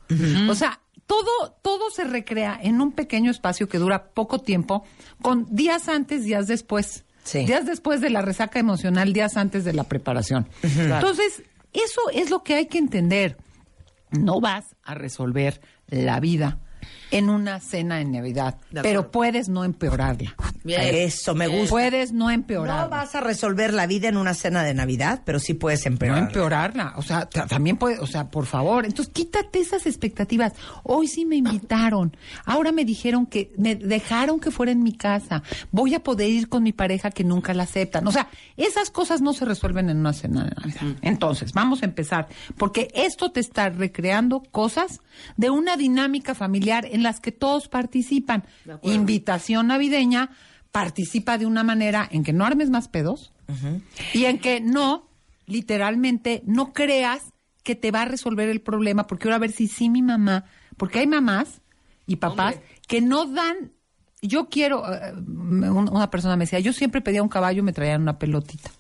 O 0.49 0.55
sea, 0.55 0.81
todo, 1.07 1.57
todo 1.63 1.91
se 1.91 2.05
recrea 2.05 2.59
en 2.63 2.81
un 2.81 2.93
pequeño 2.93 3.31
espacio 3.31 3.69
que 3.69 3.79
dura 3.79 4.11
poco 4.15 4.39
tiempo, 4.41 4.85
con 5.21 5.47
días 5.55 5.89
antes, 5.89 6.25
días 6.25 6.47
después. 6.47 7.05
Sí. 7.25 7.44
Días 7.44 7.67
después 7.67 8.00
de 8.00 8.11
la 8.11 8.23
resaca 8.23 8.59
emocional, 8.59 9.12
días 9.12 9.37
antes 9.37 9.65
de 9.65 9.73
la 9.73 9.85
preparación. 9.85 10.47
Entonces, 10.62 11.43
eso 11.73 12.03
es 12.12 12.31
lo 12.31 12.43
que 12.43 12.55
hay 12.55 12.67
que 12.67 12.79
entender. 12.79 13.37
No 14.11 14.41
vas 14.41 14.76
a 14.85 14.94
resolver 14.94 15.61
la 15.88 16.21
vida 16.21 16.59
en 17.11 17.29
una 17.31 17.61
cena 17.61 18.01
en 18.01 18.12
Navidad, 18.12 18.56
De 18.71 18.83
pero 18.83 19.11
puedes 19.11 19.49
no 19.49 19.65
empeorarla. 19.65 20.35
Eso 20.65 21.35
me 21.35 21.47
gusta. 21.47 21.71
Puedes 21.71 22.12
no 22.12 22.31
empeorarla. 22.31 22.83
No 22.85 22.89
vas 22.91 23.15
a 23.15 23.21
resolver 23.21 23.73
la 23.75 23.87
vida 23.87 24.09
en 24.09 24.17
una 24.17 24.35
cena 24.35 24.63
de 24.63 24.75
Navidad, 24.75 25.23
pero 25.25 25.39
sí 25.39 25.55
puedes 25.55 25.84
No 25.87 25.93
empeorar. 25.93 26.19
empeorarla. 26.25 26.94
O 26.96 27.03
sea, 27.03 27.27
ta- 27.27 27.46
también 27.46 27.77
puede, 27.77 27.99
o 27.99 28.06
sea, 28.06 28.31
por 28.31 28.46
favor. 28.46 28.84
Entonces, 28.87 29.13
quítate 29.13 29.61
esas 29.61 29.87
expectativas. 29.87 30.53
Hoy 30.82 31.06
sí 31.08 31.25
me 31.25 31.37
invitaron. 31.37 32.17
Ahora 32.44 32.73
me 32.73 32.84
dijeron 32.84 33.27
que, 33.27 33.53
me 33.56 33.75
dejaron 33.77 34.41
que 34.41 34.51
fuera 34.51 34.73
en 34.73 34.82
mi 34.82 34.93
casa. 34.96 35.43
Voy 35.70 35.94
a 35.94 36.01
poder 36.03 36.31
ir 36.31 36.49
con 36.49 36.63
mi 36.63 36.73
pareja 36.73 37.11
que 37.11 37.25
nunca 37.25 37.55
la 37.55 37.65
aceptan. 37.65 38.06
O 38.06 38.13
sea, 38.13 38.29
esas 38.56 38.91
cosas 38.91 39.20
no 39.20 39.32
se 39.32 39.44
resuelven 39.44 39.91
en 39.91 39.99
una 39.99 40.13
cena 40.13 40.44
de 40.44 40.51
Navidad. 40.56 40.99
Entonces, 41.03 41.53
vamos 41.53 41.82
a 41.82 41.87
empezar. 41.87 42.29
Porque 42.56 42.89
esto 42.94 43.31
te 43.31 43.41
está 43.41 43.69
recreando 43.69 44.43
cosas 44.51 45.01
de 45.37 45.51
una 45.51 45.77
dinámica 45.77 46.34
familiar 46.34 46.87
en 46.94 47.03
las 47.03 47.20
que 47.20 47.32
todos 47.32 47.69
participan. 47.69 48.44
Invitación 48.94 49.67
navideña, 49.67 50.31
participa 50.72 51.39
de 51.39 51.46
una 51.46 51.63
manera 51.65 52.08
en 52.10 52.22
que 52.24 52.32
no 52.32 52.44
armes 52.46 52.70
más 52.70 52.89
pedos 52.89 53.32
y 54.15 54.24
en 54.24 54.39
que 54.39 54.60
no, 54.60 55.08
literalmente, 55.46 56.43
no 56.46 56.72
creas 56.72 57.22
que 57.63 57.74
te 57.74 57.91
va 57.91 58.03
a 58.03 58.05
resolver 58.06 58.48
el 58.48 58.60
problema, 58.60 59.06
porque 59.06 59.24
ahora 59.29 59.36
a 59.36 59.41
ver 59.41 59.53
si 59.53 59.69
sí 59.69 59.89
mi 59.89 60.03
mamá, 60.03 60.44
porque 60.77 60.98
hay 61.01 61.06
mamás 61.06 61.60
y 62.06 62.17
papás 62.17 62.56
que 62.86 63.01
no 63.01 63.24
dan, 63.27 63.72
yo 64.22 64.48
quiero, 64.48 64.84
eh, 64.93 65.13
un- 65.15 65.89
una 65.91 66.10
persona 66.10 66.36
me 66.36 66.44
decía, 66.44 66.60
yo 66.60 66.72
siempre 66.72 67.01
pedía 67.01 67.22
un 67.22 67.29
caballo, 67.29 67.63
me 67.63 67.72
traían 67.72 68.03
una 68.03 68.19
pelotita. 68.19 68.70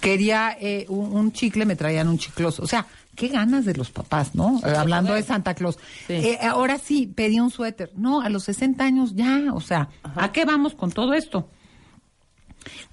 Quería 0.00 0.56
eh, 0.60 0.86
un, 0.88 1.12
un 1.12 1.32
chicle, 1.32 1.64
me 1.66 1.76
traían 1.76 2.08
un 2.08 2.18
chicloso. 2.18 2.62
O 2.62 2.66
sea, 2.66 2.86
qué 3.14 3.28
ganas 3.28 3.64
de 3.64 3.74
los 3.74 3.90
papás, 3.90 4.34
¿no? 4.34 4.60
Hablando 4.64 5.14
de 5.14 5.22
Santa 5.22 5.54
Claus. 5.54 5.78
Sí. 6.06 6.14
Eh, 6.14 6.38
ahora 6.42 6.78
sí, 6.78 7.06
pedí 7.06 7.40
un 7.40 7.50
suéter. 7.50 7.90
No, 7.96 8.20
a 8.20 8.28
los 8.28 8.44
60 8.44 8.84
años 8.84 9.14
ya, 9.14 9.52
o 9.52 9.60
sea, 9.60 9.88
¿a 10.02 10.32
qué 10.32 10.44
vamos 10.44 10.74
con 10.74 10.90
todo 10.90 11.14
esto? 11.14 11.48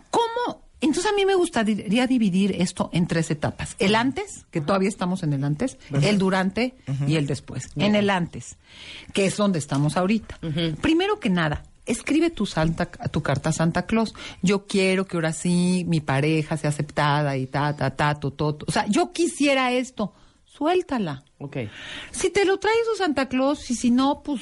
¿Cómo? 0.09 0.63
Entonces 0.81 1.11
a 1.11 1.15
mí 1.15 1.25
me 1.25 1.35
gustaría 1.35 2.07
dividir 2.07 2.55
esto 2.57 2.89
en 2.93 3.05
tres 3.05 3.29
etapas. 3.31 3.75
El 3.79 3.95
antes, 3.95 4.45
que 4.49 4.61
todavía 4.61 4.88
estamos 4.88 5.23
en 5.23 5.33
el 5.33 5.43
antes, 5.43 5.77
el 6.01 6.17
durante 6.17 6.75
y 7.05 7.17
el 7.17 7.27
después. 7.27 7.69
En 7.75 7.95
el 7.95 8.09
antes, 8.09 8.57
que 9.13 9.25
es 9.25 9.35
donde 9.35 9.59
estamos 9.59 9.97
ahorita. 9.97 10.39
Primero 10.81 11.19
que 11.19 11.29
nada, 11.29 11.63
escribe 11.89 12.29
tu, 12.29 12.46
Santa, 12.46 12.86
tu 12.86 13.22
carta 13.22 13.50
a 13.50 13.53
Santa 13.53 13.86
Claus. 13.86 14.13
Yo 14.41 14.67
quiero 14.67 15.05
que 15.05 15.17
ahora 15.17 15.34
sí 15.34 15.86
mi 15.88 16.00
pareja 16.00 16.58
sea 16.58 16.69
aceptada 16.69 17.36
y 17.38 17.48
ta, 17.48 17.75
ta, 17.75 17.96
ta, 17.96 18.15
to, 18.19 18.31
to, 18.31 18.55
to. 18.55 18.65
O 18.67 18.72
sea, 18.72 18.86
yo 18.88 19.12
quisiera 19.12 19.72
esto. 19.72 20.13
Suéltala. 20.46 21.24
Ok. 21.38 21.58
Si 22.12 22.29
te 22.29 22.46
lo 22.46 22.60
trae 22.60 22.74
su 22.89 22.98
Santa 22.98 23.27
Claus 23.27 23.69
y 23.72 23.75
si 23.75 23.91
no, 23.91 24.22
pues 24.24 24.41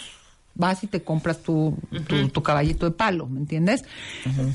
vas 0.58 0.84
y 0.84 0.88
te 0.88 1.04
compras 1.04 1.44
tu, 1.44 1.78
tu, 2.08 2.30
tu 2.30 2.44
caballito 2.44 2.86
de 2.86 2.92
palo, 2.92 3.28
¿me 3.28 3.40
entiendes? 3.40 3.86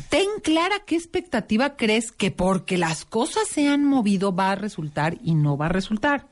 Ten 0.08 0.26
clara 0.42 0.82
qué 0.84 0.96
expectativa 0.96 1.76
crees 1.76 2.10
que 2.10 2.30
porque 2.30 2.76
las 2.76 3.04
cosas 3.04 3.46
se 3.48 3.68
han 3.68 3.84
movido 3.84 4.34
va 4.34 4.50
a 4.50 4.56
resultar 4.56 5.16
y 5.22 5.34
no 5.34 5.56
va 5.56 5.66
a 5.66 5.70
resultar. 5.70 6.26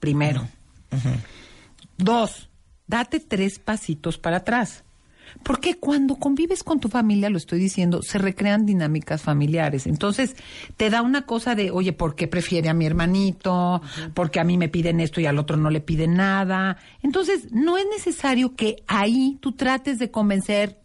Primero. 0.00 0.48
Dos, 1.96 2.48
date 2.86 3.20
tres 3.20 3.58
pasitos 3.58 4.18
para 4.18 4.38
atrás. 4.38 4.82
Porque 5.42 5.74
cuando 5.74 6.16
convives 6.16 6.62
con 6.62 6.80
tu 6.80 6.88
familia, 6.88 7.30
lo 7.30 7.38
estoy 7.38 7.58
diciendo, 7.58 8.02
se 8.02 8.18
recrean 8.18 8.66
dinámicas 8.66 9.22
familiares. 9.22 9.86
Entonces, 9.86 10.36
te 10.76 10.90
da 10.90 11.02
una 11.02 11.22
cosa 11.22 11.54
de, 11.54 11.70
oye, 11.70 11.92
¿por 11.92 12.14
qué 12.14 12.26
prefiere 12.26 12.68
a 12.68 12.74
mi 12.74 12.86
hermanito? 12.86 13.80
Porque 14.14 14.40
a 14.40 14.44
mí 14.44 14.56
me 14.56 14.68
piden 14.68 15.00
esto 15.00 15.20
y 15.20 15.26
al 15.26 15.38
otro 15.38 15.56
no 15.56 15.70
le 15.70 15.80
piden 15.80 16.14
nada. 16.14 16.78
Entonces, 17.02 17.52
no 17.52 17.78
es 17.78 17.86
necesario 17.90 18.54
que 18.54 18.82
ahí 18.86 19.38
tú 19.40 19.52
trates 19.52 19.98
de 19.98 20.10
convencer. 20.10 20.80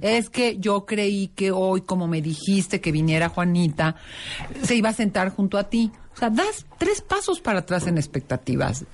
Es 0.00 0.28
que 0.28 0.58
yo 0.58 0.86
creí 0.86 1.28
que 1.28 1.52
hoy, 1.52 1.82
como 1.82 2.08
me 2.08 2.20
dijiste 2.20 2.80
que 2.80 2.90
viniera 2.90 3.28
Juanita, 3.28 3.96
se 4.62 4.74
iba 4.74 4.88
a 4.88 4.94
sentar 4.94 5.30
junto 5.30 5.56
a 5.56 5.64
ti. 5.64 5.92
O 6.14 6.16
sea, 6.16 6.30
das 6.30 6.66
tres 6.78 7.00
pasos 7.00 7.40
para 7.40 7.60
atrás 7.60 7.86
en 7.86 7.98
expectativas. 7.98 8.84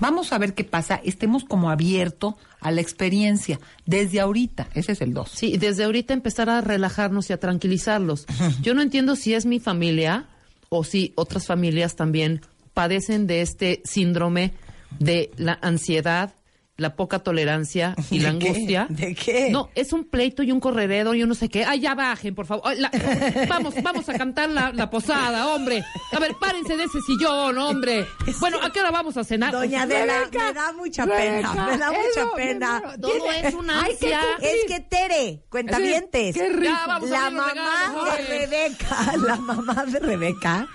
Vamos 0.00 0.32
a 0.32 0.38
ver 0.38 0.54
qué 0.54 0.64
pasa. 0.64 1.00
Estemos 1.04 1.44
como 1.44 1.70
abierto 1.70 2.36
a 2.60 2.70
la 2.70 2.80
experiencia 2.80 3.60
desde 3.86 4.20
ahorita. 4.20 4.68
Ese 4.74 4.92
es 4.92 5.00
el 5.00 5.14
dos. 5.14 5.30
Sí, 5.30 5.56
desde 5.56 5.84
ahorita 5.84 6.14
empezar 6.14 6.50
a 6.50 6.60
relajarnos 6.60 7.30
y 7.30 7.32
a 7.32 7.40
tranquilizarlos. 7.40 8.26
Yo 8.62 8.74
no 8.74 8.82
entiendo 8.82 9.16
si 9.16 9.34
es 9.34 9.46
mi 9.46 9.60
familia 9.60 10.26
o 10.68 10.84
si 10.84 11.12
otras 11.16 11.46
familias 11.46 11.96
también 11.96 12.40
padecen 12.74 13.26
de 13.26 13.42
este 13.42 13.82
síndrome 13.84 14.52
de 14.98 15.30
la 15.36 15.58
ansiedad, 15.62 16.34
la 16.78 16.94
poca 16.94 17.18
tolerancia 17.18 17.94
y 18.10 18.20
la 18.20 18.30
angustia. 18.30 18.86
¿De 18.88 19.14
qué? 19.14 19.50
No, 19.50 19.68
es 19.74 19.92
un 19.92 20.04
pleito 20.04 20.42
y 20.44 20.52
un 20.52 20.60
corredero 20.60 21.12
y 21.12 21.22
un 21.24 21.28
no 21.28 21.34
sé 21.34 21.48
qué. 21.48 21.64
Ay, 21.64 21.80
ya 21.80 21.94
bajen, 21.94 22.34
por 22.34 22.46
favor. 22.46 22.72
La- 22.76 22.90
vamos, 23.48 23.74
vamos 23.82 24.08
a 24.08 24.14
cantar 24.16 24.48
la, 24.48 24.72
la 24.72 24.88
posada, 24.88 25.48
hombre. 25.48 25.84
A 26.12 26.18
ver, 26.20 26.34
párense 26.40 26.76
de 26.76 26.84
ese 26.84 27.00
sillón, 27.02 27.58
hombre. 27.58 28.06
Bueno, 28.40 28.58
¿a 28.62 28.70
qué 28.72 28.78
hora 28.80 28.92
vamos 28.92 29.16
a 29.16 29.24
cenar? 29.24 29.52
Doña 29.52 29.82
Adela, 29.82 30.28
me 30.32 30.52
da 30.52 30.72
mucha 30.72 31.04
pena, 31.06 31.52
me 31.66 31.76
da 31.78 31.90
mucha 31.90 32.32
pena. 32.36 32.82
Todo 33.00 33.30
es 33.32 33.52
una 33.54 33.80
ansia. 33.84 34.20
Es 34.40 34.64
que 34.68 34.80
Tere, 34.80 35.42
cuentavientes. 35.50 36.36
Qué 36.36 36.48
rico. 36.50 36.72
Ya, 37.06 37.24
La 37.24 37.30
mamá 37.30 37.50
regalos, 37.52 38.16
de. 38.18 38.46
Rebeca, 38.46 39.16
la 39.26 39.36
mamá 39.36 39.84
de 39.86 39.98
Rebeca, 39.98 40.68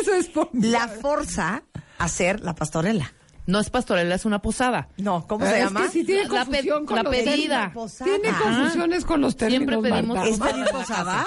Eso 0.00 0.14
es 0.14 0.28
por 0.28 0.48
la 0.54 0.88
forza 0.88 1.62
a 1.98 2.08
ser 2.08 2.40
la 2.40 2.54
pastorela. 2.54 3.12
No 3.46 3.58
es 3.60 3.70
pastorela, 3.70 4.14
es 4.14 4.24
una 4.24 4.40
posada. 4.42 4.88
No, 4.96 5.26
¿cómo 5.26 5.44
Es 5.44 5.50
se 5.50 5.56
que 5.58 5.64
llama? 5.64 5.88
sí 5.88 6.04
tiene 6.04 6.24
La 6.24 6.28
pe- 6.28 6.36
confusión 6.46 6.86
con 6.86 6.96
la 6.96 7.02
los 7.02 7.14
pedida. 7.14 7.60
términos. 7.72 7.96
Tiene 7.98 8.28
confusiones 8.38 9.04
con 9.04 9.20
los 9.20 9.36
términos. 9.36 9.68
Siempre 9.74 9.90
pedimos. 9.90 10.28
¿Es 10.28 10.38
pedir 10.38 10.64
posada? 10.70 11.26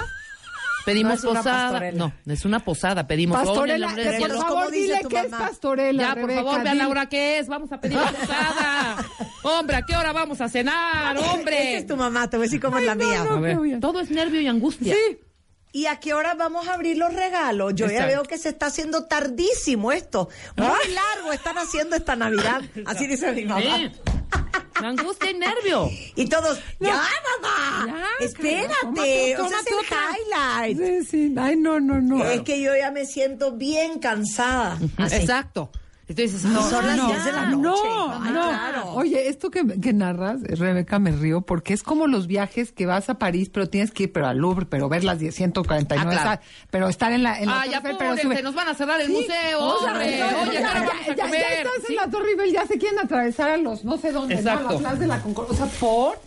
Pedimos 0.84 1.24
No 1.24 1.30
es 1.30 1.36
posada. 1.38 1.90
No, 1.92 2.12
es 2.26 2.44
una 2.44 2.60
posada. 2.60 3.06
Pedimos 3.06 3.38
"Oye, 3.38 3.42
en 3.42 3.54
Pastorela, 3.54 3.86
por 3.88 3.96
cielo". 3.96 4.16
cielo. 4.18 4.34
¿Cómo 4.34 4.48
favor, 4.48 4.70
dice 4.70 4.82
dile 4.86 5.00
tu 5.02 5.08
que 5.08 5.18
es 5.20 5.26
pastorela. 5.28 6.02
Ya, 6.02 6.08
por 6.10 6.16
Rebeca, 6.28 6.42
favor, 6.42 6.62
ve 6.62 6.68
a 6.68 6.72
dile. 6.72 6.84
Laura 6.84 7.06
qué 7.08 7.38
es. 7.38 7.48
Vamos 7.48 7.72
a 7.72 7.80
pedir 7.80 7.98
posada. 8.20 8.96
Hombre, 9.44 9.76
¿a 9.76 9.82
qué 9.82 9.96
hora 9.96 10.12
vamos 10.12 10.40
a 10.42 10.48
cenar, 10.50 11.16
hombre? 11.32 11.70
Esa 11.70 11.78
es 11.78 11.86
tu 11.86 11.96
mamá, 11.96 12.28
te 12.28 12.36
voy 12.36 12.44
a 12.44 12.46
decir 12.48 12.60
cómo 12.60 12.76
es 12.78 12.84
la 12.84 12.94
no, 12.94 13.04
mía. 13.06 13.24
no. 13.24 13.36
A 13.36 13.40
ver, 13.40 13.80
todo 13.80 14.00
es 14.00 14.10
nervio 14.10 14.40
y 14.42 14.46
angustia. 14.48 14.94
Sí. 14.94 15.18
¿Y 15.74 15.86
a 15.86 15.98
qué 15.98 16.14
hora 16.14 16.34
vamos 16.34 16.68
a 16.68 16.74
abrir 16.74 16.96
los 16.96 17.12
regalos? 17.12 17.74
Yo 17.74 17.88
ya 17.88 18.06
veo 18.06 18.22
que 18.22 18.38
se 18.38 18.48
está 18.50 18.66
haciendo 18.66 19.06
tardísimo 19.06 19.90
esto. 19.90 20.28
Muy 20.56 20.68
largo 20.68 21.32
están 21.32 21.58
haciendo 21.58 21.96
esta 21.96 22.14
Navidad. 22.14 22.62
Así 22.86 23.08
dice 23.08 23.32
mi 23.32 23.44
mamá. 23.44 23.60
Sí. 23.60 23.90
Angustia 24.76 25.32
y 25.32 25.34
nervio. 25.34 25.90
Y 26.14 26.28
todos, 26.28 26.60
¡ya, 26.78 27.02
mamá! 27.42 27.86
Ya, 28.20 28.24
Espérate, 28.24 28.72
tómate, 28.82 29.36
o 29.36 29.48
sea, 29.48 29.58
es 29.58 29.64
tómate 29.64 29.74
otra. 29.74 29.98
el 30.10 30.70
highlight. 30.70 30.78
Sí, 30.78 31.10
sí. 31.10 31.34
Ay, 31.36 31.56
no, 31.56 31.80
no, 31.80 32.00
no. 32.00 32.24
Es 32.24 32.42
que 32.42 32.60
yo 32.60 32.70
ya 32.76 32.92
me 32.92 33.04
siento 33.04 33.50
bien 33.50 33.98
cansada. 33.98 34.78
Así. 34.96 35.16
Exacto. 35.16 35.72
Entonces, 36.06 36.44
No, 36.44 36.60
son 36.68 36.86
las 36.86 36.96
no, 36.98 37.06
10 37.06 37.24
de 37.24 37.32
la 37.32 37.46
noche. 37.46 37.80
No, 37.88 38.18
no. 38.18 38.30
claro. 38.50 38.92
Oye, 38.92 39.28
esto 39.28 39.50
que, 39.50 39.64
que 39.80 39.92
narras, 39.94 40.42
Rebeca, 40.42 40.98
me 40.98 41.12
río, 41.12 41.40
porque 41.40 41.72
es 41.72 41.82
como 41.82 42.06
los 42.06 42.26
viajes 42.26 42.72
que 42.72 42.84
vas 42.84 43.08
a 43.08 43.14
París, 43.18 43.48
pero 43.50 43.70
tienes 43.70 43.90
que 43.90 44.02
ir 44.04 44.12
pero 44.12 44.26
al 44.26 44.36
Louvre, 44.36 44.66
pero 44.66 44.88
ver 44.90 45.02
las 45.02 45.18
10, 45.18 45.34
149, 45.34 46.14
Ah, 46.18 46.22
claro. 46.22 46.40
pero 46.70 46.88
estar 46.88 47.10
en 47.12 47.22
la, 47.22 47.40
en 47.40 47.46
la 47.46 47.62
Ah, 47.62 47.66
ya 47.66 47.76
Eiffel, 47.78 47.96
pero 47.98 48.16
sube. 48.18 48.42
nos 48.42 48.54
van 48.54 48.68
a 48.68 48.74
cerrar 48.74 49.00
el 49.00 49.06
Sí, 49.06 49.12
museo, 49.14 49.60
hombre. 49.60 50.18
no, 50.20 50.26
Oye, 50.42 50.58
¿a 50.58 50.70
a 50.70 50.74
ya, 50.74 50.84
ya- 51.06 51.14
ya 51.16 51.24
comer? 51.24 51.42
estás 51.42 51.72
Sí. 51.86 51.92
en 51.94 51.96
la 51.96 52.10
Torre 52.10 52.30
Eiffel, 52.32 52.52
ya 52.52 52.66
se 52.66 52.78
quieren 52.78 52.98
atravesar 52.98 53.50
a 53.50 53.56
los 53.56 53.84
no 53.84 53.96
sé 53.96 54.12
dónde, 54.12 54.34
¿no? 54.34 54.40
Exacto. 54.40 54.68
A 54.68 54.72
la 54.74 54.78
Plaza 54.78 54.96
de 54.96 55.06
la 55.06 55.20
Concordia. 55.22 55.52
O 55.54 55.56
sea, 55.56 55.66
por, 55.80 56.18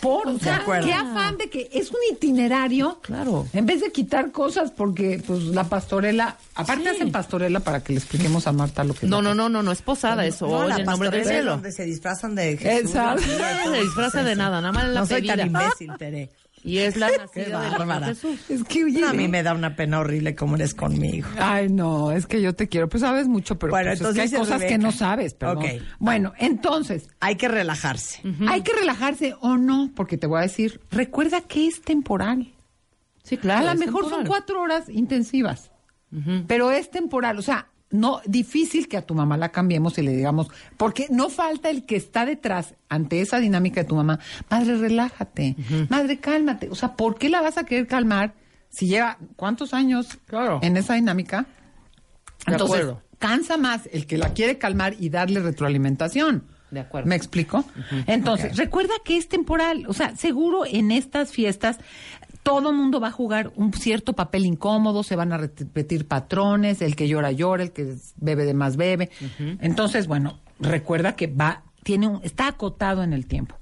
por, 0.00 0.26
o 0.28 0.38
sea, 0.38 0.56
acuerdo. 0.56 0.86
qué 0.86 0.92
afán 0.94 1.36
de 1.38 1.48
que 1.50 1.68
es 1.72 1.90
un 1.90 1.96
itinerario. 2.12 2.98
Claro. 3.02 3.46
En 3.52 3.66
vez 3.66 3.80
de 3.80 3.90
quitar 3.92 4.30
cosas, 4.32 4.70
porque 4.70 5.22
pues 5.26 5.42
la 5.44 5.64
pastorela, 5.64 6.36
aparte 6.54 6.84
Sí. 6.84 6.88
hacen 6.90 7.12
pastorela 7.12 7.60
para 7.60 7.82
que 7.82 7.92
le 7.92 7.98
expliquemos 7.98 8.46
a 8.46 8.52
Marta 8.52 8.84
lo 8.84 8.94
que 8.94 9.06
es 9.06 9.10
No, 9.10 9.20
no, 9.22 9.34
no, 9.34 9.48
no, 9.48 9.62
no 9.62 9.72
es 9.72 9.82
posada 9.82 10.24
eso. 10.26 10.46
No, 10.46 10.58
Oye, 10.58 10.68
la 10.68 10.76
en 10.76 10.84
nombre 10.86 11.10
del 11.10 11.24
cielo. 11.24 11.50
donde 11.52 11.72
se 11.72 11.84
disfrazan 11.84 12.34
de 12.34 12.56
Jesús. 12.56 12.90
Exacto. 12.90 13.22
No 13.66 13.72
se 13.74 13.80
disfraza 13.82 14.22
de 14.22 14.36
nada, 14.36 14.60
nada 14.60 14.72
más 14.72 14.84
es 14.84 14.90
la 14.90 15.00
No 15.00 15.06
soy 15.06 15.26
tan 15.26 15.38
pedida. 15.38 15.46
imbécil, 15.64 15.92
Tere. 15.98 16.30
Y 16.64 16.78
es 16.78 16.96
la 16.96 17.08
nacida 17.10 17.62
de 17.62 17.70
bárbara. 17.70 18.06
Jesús. 18.08 18.38
Es 18.48 18.64
que 18.64 18.84
oye, 18.84 19.00
No, 19.00 19.08
a 19.08 19.12
mí 19.12 19.28
me 19.28 19.42
da 19.42 19.54
una 19.54 19.76
pena 19.76 20.00
horrible 20.00 20.34
cómo 20.34 20.56
eres 20.56 20.74
conmigo. 20.74 21.28
Ay, 21.38 21.68
no, 21.68 22.10
es 22.12 22.26
que 22.26 22.40
yo 22.42 22.54
te 22.54 22.68
quiero. 22.68 22.88
Pues 22.88 23.02
sabes 23.02 23.28
mucho, 23.28 23.58
pero 23.58 23.70
Bueno, 23.70 23.90
pues, 23.90 24.00
es 24.00 24.00
que 24.00 24.08
entonces 24.08 24.32
hay 24.32 24.38
cosas 24.38 24.64
que 24.64 24.78
no 24.78 24.92
sabes. 24.92 25.34
Perdón. 25.34 25.64
Bueno, 25.98 26.32
entonces, 26.38 27.08
Hay 27.20 27.36
que 27.36 27.48
relajarse. 27.48 28.22
¿hay 28.48 28.62
que 28.62 28.72
relajarse 28.72 29.34
o 29.40 29.56
no? 29.56 29.90
Porque 29.94 30.16
te 30.16 30.26
voy 30.26 30.38
a 30.38 30.42
decir, 30.42 30.80
recuerda 30.90 31.40
que 31.42 31.66
es 31.66 31.82
temporal. 31.82 32.52
Sí, 33.22 33.36
claro. 33.36 33.68
a 33.68 33.74
lo 33.74 33.78
mejor 33.80 34.02
temporal. 34.02 34.18
son 34.20 34.26
cuatro 34.26 34.62
horas 34.62 34.88
intensivas, 34.88 35.70
pero 36.46 36.70
es 36.70 36.90
temporal. 36.90 37.38
O 37.38 37.42
sea, 37.42 37.68
no 37.90 38.20
difícil 38.26 38.86
que 38.88 38.96
a 38.98 39.02
tu 39.06 39.14
mamá 39.14 39.36
la 39.36 39.48
cambiemos 39.50 39.96
y 39.98 40.02
le 40.02 40.12
digamos, 40.14 40.48
porque 40.76 41.06
no 41.10 41.30
falta 41.30 41.70
el 41.70 41.86
que 41.86 41.96
está 41.96 42.26
detrás 42.26 42.74
ante 42.88 43.20
esa 43.20 43.38
dinámica 43.40 43.82
de 43.82 43.88
tu 43.88 43.94
mamá. 43.96 44.18
Madre, 44.50 44.76
relájate. 44.76 45.56
Madre, 45.88 46.18
cálmate. 46.18 46.68
O 46.70 46.74
sea, 46.74 46.94
¿por 46.96 47.18
qué 47.18 47.28
la 47.28 47.40
vas 47.40 47.56
a 47.58 47.64
querer 47.64 47.86
calmar 47.86 48.34
si 48.68 48.86
lleva 48.88 49.18
cuántos 49.36 49.72
años 49.72 50.18
Claro. 50.26 50.60
en 50.62 50.76
esa 50.76 50.94
dinámica? 50.94 51.46
De 52.46 52.52
Entonces, 52.52 52.80
acuerdo. 52.80 53.02
cansa 53.18 53.56
más 53.56 53.88
el 53.92 54.06
que 54.06 54.18
la 54.18 54.32
quiere 54.34 54.58
calmar 54.58 54.94
y 54.98 55.08
darle 55.08 55.40
retroalimentación. 55.40 56.44
De 56.70 56.80
acuerdo. 56.80 57.08
¿Me 57.08 57.16
explico? 57.16 57.64
Entonces, 58.06 58.56
recuerda 58.58 58.92
que 59.02 59.16
es 59.16 59.26
temporal. 59.28 59.86
O 59.88 59.94
sea, 59.94 60.14
seguro 60.16 60.66
en 60.66 60.90
estas 60.90 61.32
fiestas 61.32 61.78
todo 62.48 62.72
mundo 62.72 62.98
va 62.98 63.08
a 63.08 63.12
jugar 63.12 63.52
un 63.56 63.74
cierto 63.74 64.14
papel 64.14 64.46
incómodo, 64.46 65.02
se 65.02 65.16
van 65.16 65.32
a 65.34 65.36
repetir 65.36 66.08
patrones, 66.08 66.80
el 66.80 66.96
que 66.96 67.06
llora 67.06 67.30
llora, 67.30 67.62
el 67.62 67.72
que 67.72 67.94
bebe 68.16 68.46
de 68.46 68.54
más 68.54 68.78
bebe. 68.78 69.10
Entonces, 69.60 70.06
bueno, 70.06 70.38
recuerda 70.58 71.14
que 71.14 71.26
va, 71.26 71.62
tiene 71.82 72.08
un, 72.08 72.20
está 72.24 72.48
acotado 72.48 73.02
en 73.02 73.12
el 73.12 73.26
tiempo. 73.26 73.54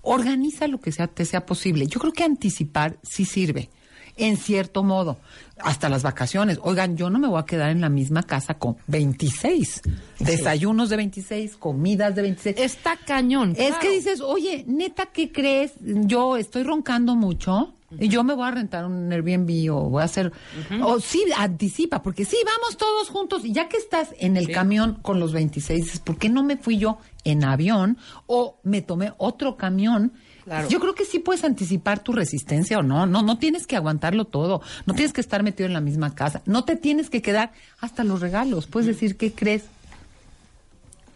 Organiza 0.00 0.66
lo 0.66 0.80
que 0.80 0.92
sea, 0.92 1.08
te 1.08 1.26
sea 1.26 1.44
posible. 1.44 1.86
Yo 1.86 2.00
creo 2.00 2.14
que 2.14 2.24
anticipar 2.24 2.96
sí 3.02 3.26
sirve, 3.26 3.68
en 4.16 4.38
cierto 4.38 4.82
modo, 4.82 5.18
hasta 5.58 5.90
las 5.90 6.02
vacaciones. 6.02 6.58
Oigan, 6.62 6.96
yo 6.96 7.10
no 7.10 7.18
me 7.18 7.28
voy 7.28 7.38
a 7.38 7.44
quedar 7.44 7.68
en 7.68 7.82
la 7.82 7.90
misma 7.90 8.22
casa 8.22 8.54
con 8.54 8.78
26. 8.86 9.82
Desayunos 10.20 10.88
de 10.88 10.96
26, 10.96 11.56
comidas 11.58 12.14
de 12.14 12.22
26. 12.22 12.56
Está 12.58 12.96
cañón. 12.96 13.50
Es 13.50 13.68
claro. 13.68 13.80
que 13.82 13.90
dices, 13.90 14.22
oye, 14.22 14.64
neta, 14.66 15.04
¿qué 15.06 15.30
crees? 15.30 15.72
Yo 15.80 16.38
estoy 16.38 16.62
roncando 16.62 17.14
mucho 17.14 17.74
y 17.98 18.08
yo 18.08 18.24
me 18.24 18.34
voy 18.34 18.46
a 18.46 18.50
rentar 18.50 18.84
un 18.84 19.12
Airbnb 19.12 19.72
o 19.72 19.90
voy 19.90 20.02
a 20.02 20.04
hacer... 20.04 20.32
O 20.82 21.00
sí, 21.00 21.24
anticipa, 21.36 22.02
porque 22.02 22.24
sí, 22.24 22.36
vamos 22.44 22.76
todos 22.76 23.08
juntos. 23.08 23.44
Y 23.44 23.52
ya 23.52 23.68
que 23.68 23.76
estás 23.76 24.14
en 24.18 24.36
el 24.36 24.50
camión 24.50 24.98
con 25.02 25.20
los 25.20 25.32
26, 25.32 25.84
dices, 25.84 26.00
¿por 26.00 26.18
qué 26.18 26.28
no 26.28 26.42
me 26.42 26.56
fui 26.56 26.78
yo 26.78 26.98
en 27.24 27.44
avión 27.44 27.98
o 28.26 28.58
me 28.62 28.82
tomé 28.82 29.12
otro 29.18 29.56
camión? 29.56 30.12
Claro. 30.44 30.68
Yo 30.68 30.80
creo 30.80 30.94
que 30.94 31.04
sí 31.04 31.18
puedes 31.18 31.44
anticipar 31.44 32.00
tu 32.00 32.12
resistencia 32.12 32.78
o 32.78 32.82
no. 32.82 33.06
No, 33.06 33.22
no 33.22 33.38
tienes 33.38 33.66
que 33.66 33.76
aguantarlo 33.76 34.24
todo. 34.24 34.60
No 34.86 34.94
tienes 34.94 35.12
que 35.12 35.20
estar 35.20 35.42
metido 35.42 35.66
en 35.66 35.72
la 35.72 35.80
misma 35.80 36.14
casa. 36.14 36.42
No 36.46 36.64
te 36.64 36.76
tienes 36.76 37.10
que 37.10 37.22
quedar 37.22 37.52
hasta 37.80 38.04
los 38.04 38.20
regalos. 38.20 38.66
Puedes 38.66 38.86
decir, 38.86 39.16
¿qué 39.16 39.32
crees? 39.32 39.64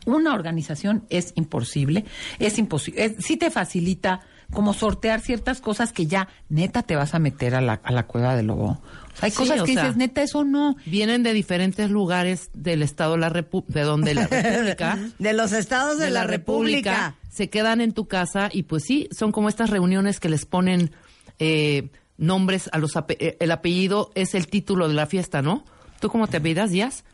una 0.06 0.34
organización 0.34 1.02
es 1.10 1.32
imposible, 1.34 2.04
es 2.38 2.58
imposible, 2.58 3.16
sí 3.18 3.36
te 3.36 3.50
facilita 3.50 4.20
como 4.52 4.72
sortear 4.74 5.20
ciertas 5.20 5.60
cosas 5.60 5.92
que 5.92 6.06
ya 6.06 6.28
neta 6.48 6.82
te 6.82 6.96
vas 6.96 7.14
a 7.14 7.18
meter 7.18 7.54
a 7.54 7.60
la, 7.60 7.74
a 7.82 7.92
la 7.92 8.06
cueva 8.06 8.36
del 8.36 8.46
lobo. 8.46 8.70
O 8.70 9.16
sea, 9.18 9.26
hay 9.26 9.30
Sí, 9.30 9.36
cosas 9.38 9.62
que 9.62 9.72
sea, 9.74 9.82
dices, 9.84 9.96
neta, 9.96 10.22
eso 10.22 10.44
no. 10.44 10.76
Vienen 10.86 11.22
de 11.22 11.32
diferentes 11.32 11.90
lugares 11.90 12.50
del 12.54 12.82
estado 12.82 13.12
de 13.12 13.18
la 13.18 13.30
Repu- 13.30 13.64
de 13.66 13.82
donde 13.82 14.14
la 14.14 14.26
República. 14.26 14.98
De 15.18 15.32
los 15.32 15.52
estados 15.52 15.98
de, 15.98 16.10
la, 16.10 16.24
República. 16.24 17.14
se 17.30 17.48
quedan 17.50 17.80
en 17.80 17.92
tu 17.92 18.06
casa 18.06 18.48
y 18.52 18.64
pues 18.64 18.84
sí, 18.84 19.08
son 19.10 19.32
como 19.32 19.48
estas 19.48 19.70
reuniones 19.70 20.20
que 20.20 20.28
les 20.28 20.44
ponen 20.46 20.92
eh, 21.38 21.88
nombres 22.18 22.68
a 22.72 22.78
los 22.78 22.94
ape- 22.96 23.16
eh, 23.20 23.36
el 23.40 23.50
apellido 23.50 24.10
es 24.14 24.34
el 24.34 24.48
título 24.48 24.88
de 24.88 24.94
la 24.94 25.06
fiesta, 25.06 25.42
¿no? 25.42 25.64
¿Tú 26.00 26.08
cómo 26.08 26.28
te 26.28 26.36
apellidas, 26.38 26.70
Díaz? 26.70 27.04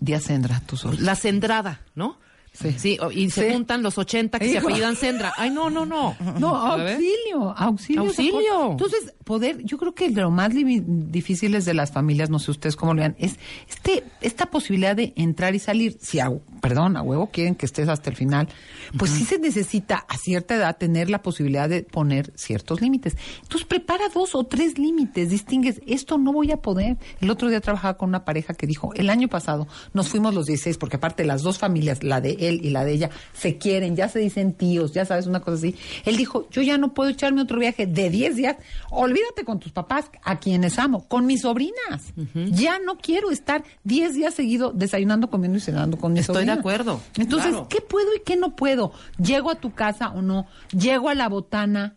Día 0.00 0.20
Sendra, 0.20 0.60
tus 0.66 0.84
ojos. 0.84 1.00
La 1.00 1.14
Sendrada, 1.14 1.80
¿no? 1.94 2.18
Sí. 2.56 2.98
o- 3.00 3.10
y 3.10 3.30
se 3.30 3.46
Sí. 3.48 3.52
juntan 3.54 3.82
los 3.82 3.98
80 3.98 4.38
que 4.38 4.46
Hijo. 4.46 4.52
se 4.52 4.58
apellidan 4.58 4.96
Sendra. 4.96 5.32
Ay, 5.36 5.50
no, 5.50 5.70
no, 5.70 5.84
no. 5.86 6.16
No, 6.38 6.56
auxilio, 6.56 7.54
auxilio. 7.56 8.02
Auxilio. 8.02 8.70
Entonces, 8.72 9.14
poder, 9.26 9.64
yo 9.64 9.76
creo 9.76 9.92
que 9.92 10.08
lo 10.08 10.30
más 10.30 10.52
difícil 10.54 11.56
es 11.56 11.64
de 11.64 11.74
las 11.74 11.90
familias, 11.90 12.30
no 12.30 12.38
sé 12.38 12.52
ustedes 12.52 12.76
cómo 12.76 12.94
lo 12.94 13.00
vean, 13.00 13.16
es 13.18 13.34
este, 13.68 14.04
esta 14.20 14.46
posibilidad 14.46 14.94
de 14.94 15.14
entrar 15.16 15.52
y 15.56 15.58
salir. 15.58 15.98
Si, 16.00 16.20
a, 16.20 16.30
perdón, 16.60 16.96
a 16.96 17.02
huevo 17.02 17.28
quieren 17.32 17.56
que 17.56 17.66
estés 17.66 17.88
hasta 17.88 18.08
el 18.08 18.14
final, 18.14 18.48
pues 18.96 19.10
sí 19.10 19.24
se 19.24 19.40
necesita 19.40 19.96
a 20.08 20.16
cierta 20.16 20.54
edad 20.54 20.76
tener 20.76 21.10
la 21.10 21.22
posibilidad 21.22 21.68
de 21.68 21.82
poner 21.82 22.32
ciertos 22.36 22.80
límites. 22.80 23.16
Entonces, 23.42 23.66
prepara 23.66 24.08
dos 24.14 24.36
o 24.36 24.44
tres 24.44 24.78
límites, 24.78 25.28
distingues, 25.28 25.80
esto 25.88 26.18
no 26.18 26.32
voy 26.32 26.52
a 26.52 26.58
poder. 26.58 26.96
El 27.20 27.28
otro 27.28 27.48
día 27.48 27.60
trabajaba 27.60 27.96
con 27.96 28.10
una 28.10 28.24
pareja 28.24 28.54
que 28.54 28.68
dijo, 28.68 28.94
el 28.94 29.10
año 29.10 29.26
pasado 29.26 29.66
nos 29.92 30.08
fuimos 30.08 30.34
los 30.34 30.46
16, 30.46 30.78
porque 30.78 30.98
aparte 30.98 31.24
las 31.24 31.42
dos 31.42 31.58
familias, 31.58 32.04
la 32.04 32.20
de 32.20 32.36
él 32.38 32.60
y 32.62 32.70
la 32.70 32.84
de 32.84 32.92
ella, 32.92 33.10
se 33.32 33.58
quieren, 33.58 33.96
ya 33.96 34.08
se 34.08 34.20
dicen 34.20 34.52
tíos, 34.52 34.92
ya 34.92 35.04
sabes, 35.04 35.26
una 35.26 35.40
cosa 35.40 35.56
así. 35.56 35.74
Él 36.04 36.16
dijo, 36.16 36.48
yo 36.50 36.62
ya 36.62 36.78
no 36.78 36.94
puedo 36.94 37.10
echarme 37.10 37.42
otro 37.42 37.58
viaje 37.58 37.88
de 37.88 38.08
10 38.08 38.36
días, 38.36 38.56
olvídate 38.90 39.15
con 39.44 39.58
tus 39.60 39.72
papás, 39.72 40.10
a 40.24 40.38
quienes 40.38 40.78
amo, 40.78 41.06
con 41.08 41.26
mis 41.26 41.42
sobrinas. 41.42 42.12
Ya 42.34 42.78
no 42.78 42.96
quiero 42.98 43.30
estar 43.30 43.62
10 43.84 44.14
días 44.14 44.34
seguido 44.34 44.72
desayunando, 44.72 45.28
comiendo 45.30 45.58
y 45.58 45.60
cenando 45.60 45.96
con 45.98 46.12
mis 46.12 46.20
Estoy 46.22 46.34
de 46.34 46.40
sobrinas. 46.40 46.58
acuerdo, 46.58 47.00
Entonces, 47.16 47.50
claro. 47.50 47.68
¿qué 47.68 47.80
puedo 47.80 48.14
y 48.14 48.20
qué 48.20 48.36
no 48.36 48.56
puedo? 48.56 48.92
¿Llego 49.18 49.50
a 49.50 49.54
tu 49.56 49.72
casa 49.72 50.10
o 50.10 50.22
no? 50.22 50.46
¿Llego 50.72 51.08
a 51.08 51.14
la 51.14 51.28
botana? 51.28 51.96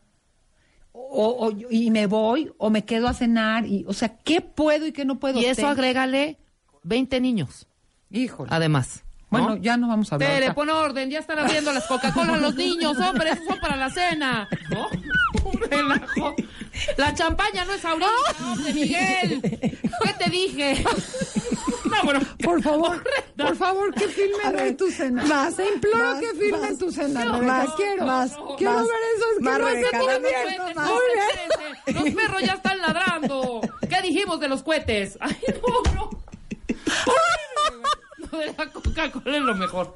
O, 0.92 1.48
o- 1.48 1.52
y 1.72 1.90
me 1.92 2.06
voy 2.08 2.52
o 2.58 2.70
me 2.70 2.84
quedo 2.86 3.08
a 3.08 3.14
cenar 3.14 3.66
y 3.66 3.86
o 3.88 3.94
sea 3.94 4.18
qué 4.18 4.42
puedo 4.42 4.86
y 4.86 4.92
qué 4.92 5.06
no 5.06 5.18
puedo 5.20 5.40
Y 5.40 5.46
eso 5.46 5.62
Te- 5.62 5.68
agrégale 5.68 6.38
20 6.84 7.20
niños, 7.22 7.68
híjole 8.12 8.50
además. 8.52 9.04
¿no? 9.32 9.38
bueno 9.40 9.58
ya 9.58 9.78
no 9.78 9.88
vamos 9.88 10.12
a 10.12 10.16
hablar 10.16 10.32
Tere, 10.32 10.54
pon 10.54 10.70
orden, 10.70 11.10
ya 11.10 11.20
están 11.20 11.40
abriendo 11.40 11.72
las 11.72 11.86
Coca-Cola 11.88 12.38
los 12.38 12.56
niños, 12.56 12.98
hombre, 13.00 13.30
esos 13.32 13.46
son 13.46 13.60
para 13.60 13.76
la 13.76 13.90
cena. 13.92 14.48
¿No? 14.72 14.88
Un 15.52 15.60
relajo. 15.62 16.36
La 16.98 17.14
champaña 17.14 17.66
no 17.66 17.74
es 17.74 17.86
ahorita, 17.86 18.10
hombre, 18.52 18.74
Miguel. 18.74 19.42
¿Qué 19.42 20.14
te 20.24 20.30
dije? 20.30 20.84
No, 21.86 22.04
bueno. 22.04 22.20
Por 22.44 22.62
favor, 22.62 23.04
por 23.38 23.56
favor, 23.56 23.94
que 23.94 24.08
filmen 24.08 24.60
hoy 24.60 24.74
tu 24.76 24.90
cena. 24.92 25.24
más, 25.26 25.56
Te 25.56 25.68
imploro 25.68 25.98
más, 26.14 26.20
que 26.20 26.30
filmen 26.34 26.62
más, 26.62 26.78
tu 26.78 26.92
cena, 26.92 27.26
no, 27.26 27.42
más, 27.42 27.70
quiero. 27.76 28.06
más, 28.06 28.32
quiero 28.58 28.74
más, 28.74 28.84
ver 28.88 28.96
eso, 29.16 29.26
es 29.32 29.38
que 29.38 29.44
más, 29.44 29.60
no 29.60 29.66
se 29.68 29.74
Rebeca, 29.74 30.00
puede 30.00 30.14
dame 30.14 30.28
ver. 30.30 30.48
esto, 30.48 30.58
Cohetes, 30.64 30.76
más. 30.76 30.86
no, 30.88 30.94
Muy 30.94 31.02
espérense. 31.20 31.94
Los 31.94 32.24
perros 32.24 32.42
ya 32.44 32.54
están 32.54 32.78
ladrando. 32.80 33.62
¿Qué 33.90 34.02
dijimos 34.02 34.40
de 34.40 34.48
los 34.48 34.64
cohetes? 34.64 35.18
Ay, 35.20 35.38
no, 35.62 35.94
no. 35.96 36.10
Lo 38.32 38.38
de 38.38 38.54
la 38.58 38.70
Coca-Cola 38.72 39.38
es 39.38 39.44
lo 39.44 39.56
mejor. 39.56 39.96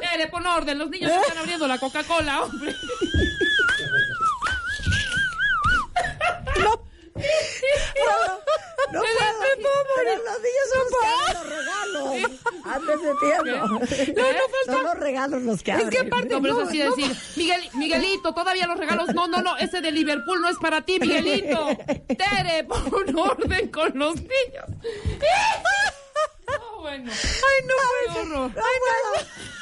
Tere, 0.00 0.26
pon 0.28 0.44
orden. 0.46 0.78
Los 0.78 0.90
niños 0.90 1.10
están 1.10 1.38
abriendo 1.38 1.66
la 1.66 1.78
Coca-Cola, 1.78 2.42
hombre. 2.42 2.74
Pero 9.96 10.16
los 10.16 10.40
niños 10.40 10.66
son 10.72 10.84
los 10.90 11.42
que 11.42 11.54
regalos 11.54 12.40
antes 12.64 13.02
de 13.02 13.14
tiempo. 13.14 13.44
No, 14.20 14.32
no 14.32 14.72
Son 14.74 14.82
los 14.84 14.94
regalos 14.98 15.42
los 15.42 15.62
que 15.62 15.70
Es 15.72 15.76
abren. 15.76 15.90
que 15.90 15.98
aparte 15.98 16.28
No, 16.34 16.42
pero 16.42 16.54
no, 16.54 16.60
eso 16.62 16.70
sí 16.70 16.78
no, 16.78 16.94
decir, 16.96 17.16
Miguel, 17.36 17.68
Miguelito, 17.74 18.34
todavía 18.34 18.66
los 18.66 18.78
regalos. 18.78 19.08
No, 19.14 19.26
no, 19.28 19.42
no, 19.42 19.56
ese 19.58 19.80
de 19.80 19.90
Liverpool 19.92 20.40
no 20.40 20.48
es 20.48 20.56
para 20.58 20.82
ti, 20.82 20.98
Miguelito. 21.00 21.68
Tere, 22.08 22.64
pon 22.64 23.18
orden 23.18 23.68
con 23.70 23.98
los 23.98 24.16
niños. 24.16 24.66
No, 26.48 26.80
bueno. 26.80 27.10
Ay, 27.12 27.66
no 27.66 27.74
Qué 27.74 28.12
puedo. 28.12 28.20
horror. 28.22 28.50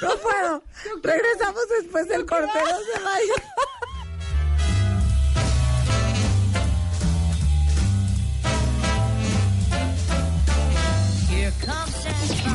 No 0.01 0.09
puedo. 0.09 0.13
No 0.15 0.19
puedo. 0.21 0.63
Regresamos 1.03 1.63
después 1.81 2.09
del 2.09 2.25
corte. 2.27 2.47
No 2.59 2.79
se 2.95 3.03
vayan. 3.03 3.29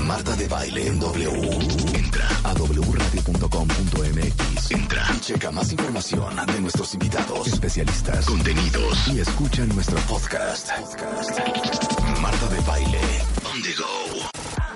Marta 0.05 0.35
de 0.35 0.47
Baile 0.47 0.87
en 0.87 0.99
W. 0.99 1.31
Entra 1.95 2.27
a 2.43 2.53
wradio.com.mx. 2.53 4.71
Entra 4.71 5.07
checa 5.21 5.51
más 5.51 5.71
información 5.71 6.35
de 6.45 6.61
nuestros 6.61 6.93
invitados, 6.93 7.47
especialistas, 7.47 8.25
contenidos 8.25 9.07
y 9.07 9.19
escucha 9.19 9.65
nuestro 9.65 9.97
podcast. 10.01 10.69
Podcast. 10.79 11.39
Marta 12.21 12.47
de 12.49 12.59
Baile. 12.61 12.99
On 13.51 13.61
the 13.63 13.73
go. 13.73 14.29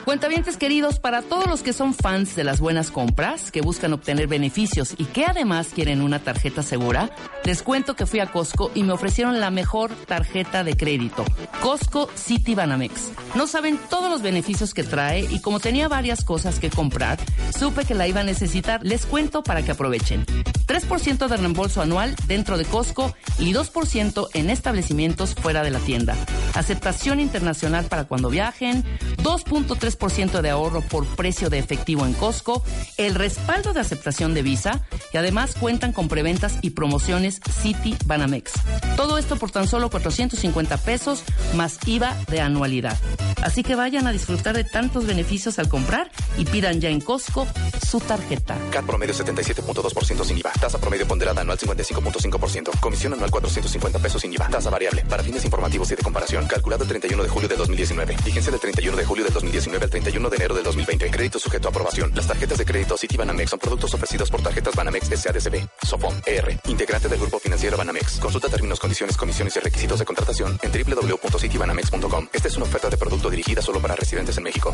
Cuentavientes 0.07 0.55
queridos, 0.55 0.99
para 0.99 1.21
todos 1.21 1.47
los 1.47 1.63
que 1.63 1.73
son 1.73 1.93
fans 1.93 2.33
de 2.37 2.45
las 2.45 2.61
buenas 2.61 2.91
compras, 2.91 3.51
que 3.51 3.59
buscan 3.59 3.91
obtener 3.91 4.27
beneficios 4.27 4.95
y 4.97 5.03
que 5.03 5.25
además 5.25 5.71
quieren 5.75 6.01
una 6.01 6.19
tarjeta 6.19 6.63
segura, 6.63 7.09
les 7.47 7.63
cuento 7.63 7.95
que 7.95 8.05
fui 8.05 8.19
a 8.19 8.25
Costco 8.25 8.71
y 8.75 8.83
me 8.83 8.91
ofrecieron 8.91 9.39
la 9.39 9.51
mejor 9.51 9.89
tarjeta 10.05 10.65
de 10.65 10.75
crédito, 10.75 11.23
Costco 11.61 12.09
City 12.13 12.55
Banamex. 12.55 13.11
No 13.35 13.47
saben 13.47 13.79
todos 13.89 14.11
los 14.11 14.21
beneficios 14.21 14.73
que 14.73 14.83
trae 14.83 15.21
y 15.21 15.39
como 15.39 15.61
tenía 15.61 15.87
varias 15.87 16.25
cosas 16.25 16.59
que 16.59 16.69
comprar, 16.69 17.17
supe 17.57 17.85
que 17.85 17.95
la 17.95 18.05
iba 18.05 18.19
a 18.19 18.25
necesitar. 18.25 18.81
Les 18.83 19.05
cuento 19.05 19.43
para 19.43 19.63
que 19.63 19.71
aprovechen. 19.71 20.25
3% 20.25 21.29
de 21.29 21.37
reembolso 21.37 21.81
anual 21.81 22.17
dentro 22.27 22.57
de 22.57 22.65
Costco 22.65 23.15
y 23.39 23.53
2% 23.53 24.27
en 24.33 24.49
establecimientos 24.49 25.33
fuera 25.33 25.63
de 25.63 25.71
la 25.71 25.79
tienda. 25.79 26.17
Aceptación 26.53 27.21
internacional 27.21 27.85
para 27.85 28.03
cuando 28.03 28.29
viajen, 28.29 28.83
2.3% 29.23 30.41
de 30.41 30.49
ahorro 30.49 30.81
por 30.81 31.05
precio 31.15 31.49
de 31.49 31.59
efectivo 31.59 32.05
en 32.05 32.13
Costco, 32.13 32.61
el 32.97 33.15
respaldo 33.15 33.71
de 33.71 33.79
aceptación 33.79 34.33
de 34.33 34.41
Visa 34.41 34.85
y 35.13 35.17
además 35.17 35.55
cuentan 35.57 35.93
con 35.93 36.09
preventas 36.09 36.57
y 36.61 36.71
promociones 36.71 37.36
City 37.61 37.95
Banamex. 38.05 38.53
Todo 38.95 39.17
esto 39.17 39.35
por 39.35 39.51
tan 39.51 39.67
solo 39.67 39.89
450 39.89 40.77
pesos 40.77 41.23
más 41.55 41.79
IVA 41.85 42.15
de 42.29 42.41
anualidad. 42.41 42.97
Así 43.41 43.63
que 43.63 43.75
vayan 43.75 44.07
a 44.07 44.11
disfrutar 44.11 44.55
de 44.55 44.63
tantos 44.63 45.05
beneficios 45.05 45.59
al 45.59 45.69
comprar 45.69 46.11
y 46.37 46.45
pidan 46.45 46.81
ya 46.81 46.89
en 46.89 47.01
Costco 47.01 47.47
su 47.85 47.99
tarjeta. 47.99 48.57
CAT 48.71 48.85
promedio 48.85 49.13
77.2% 49.13 50.23
sin 50.23 50.37
IVA. 50.37 50.51
Tasa 50.59 50.79
promedio 50.79 51.07
ponderada 51.07 51.41
anual 51.41 51.57
55.5%. 51.57 52.79
Comisión 52.79 53.13
anual 53.13 53.29
450 53.29 53.99
pesos 53.99 54.21
sin 54.21 54.33
IVA. 54.33 54.49
Tasa 54.49 54.69
variable. 54.69 55.03
Para 55.07 55.23
fines 55.23 55.45
informativos 55.45 55.91
y 55.91 55.95
de 55.95 56.03
comparación. 56.03 56.47
Calculado 56.47 56.83
el 56.83 56.89
31 56.89 57.23
de 57.23 57.29
julio 57.29 57.47
de 57.47 57.55
2019. 57.55 58.15
Vigencia 58.25 58.51
del 58.51 58.59
31 58.59 58.97
de 58.97 59.05
julio 59.05 59.25
de 59.25 59.31
2019 59.31 59.83
al 59.83 59.89
31 59.89 60.29
de 60.29 60.35
enero 60.35 60.55
del 60.55 60.63
2020. 60.63 61.11
Crédito 61.11 61.39
sujeto 61.39 61.67
a 61.67 61.71
aprobación. 61.71 62.11
Las 62.15 62.27
tarjetas 62.27 62.57
de 62.57 62.65
crédito 62.65 62.97
City 62.97 63.17
Banamex 63.17 63.51
son 63.51 63.59
productos 63.59 63.93
ofrecidos 63.93 64.29
por 64.29 64.41
tarjetas 64.41 64.75
Banamex 64.75 65.07
SADCB. 65.07 65.67
Sofom 65.83 66.15
ER. 66.25 66.59
Integrante 66.67 67.07
del 67.07 67.19
grupo 67.19 67.26
financiero 67.39 67.77
Banamex. 67.77 68.19
Consulta 68.19 68.49
términos, 68.49 68.79
condiciones, 68.79 69.17
comisiones 69.17 69.55
y 69.55 69.59
requisitos 69.59 69.99
de 69.99 70.05
contratación 70.05 70.57
en 70.61 70.71
www.citybanamex.com. 70.71 72.27
Esta 72.31 72.47
es 72.47 72.55
una 72.55 72.65
oferta 72.65 72.89
de 72.89 72.97
producto 72.97 73.29
dirigida 73.29 73.61
solo 73.61 73.79
para 73.81 73.95
residentes 73.95 74.37
en 74.37 74.43
México. 74.43 74.73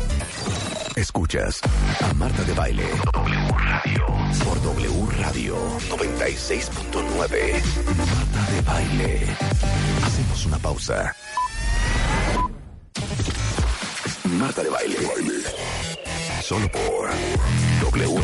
Escuchas 0.96 1.60
a 2.00 2.14
Marta 2.14 2.42
de 2.44 2.52
Baile. 2.54 2.84
W 3.12 3.48
Radio. 3.58 4.06
Por 4.44 4.62
W 4.62 5.06
Radio 5.18 5.56
96.9. 5.90 7.62
Marta 7.96 8.50
de 8.52 8.60
Baile. 8.62 9.26
Hacemos 10.04 10.46
una 10.46 10.58
pausa. 10.58 11.14
Marta 14.24 14.62
de 14.62 14.70
Baile. 14.70 14.96
Solo 16.42 16.68
por 16.70 17.10
W, 17.90 18.20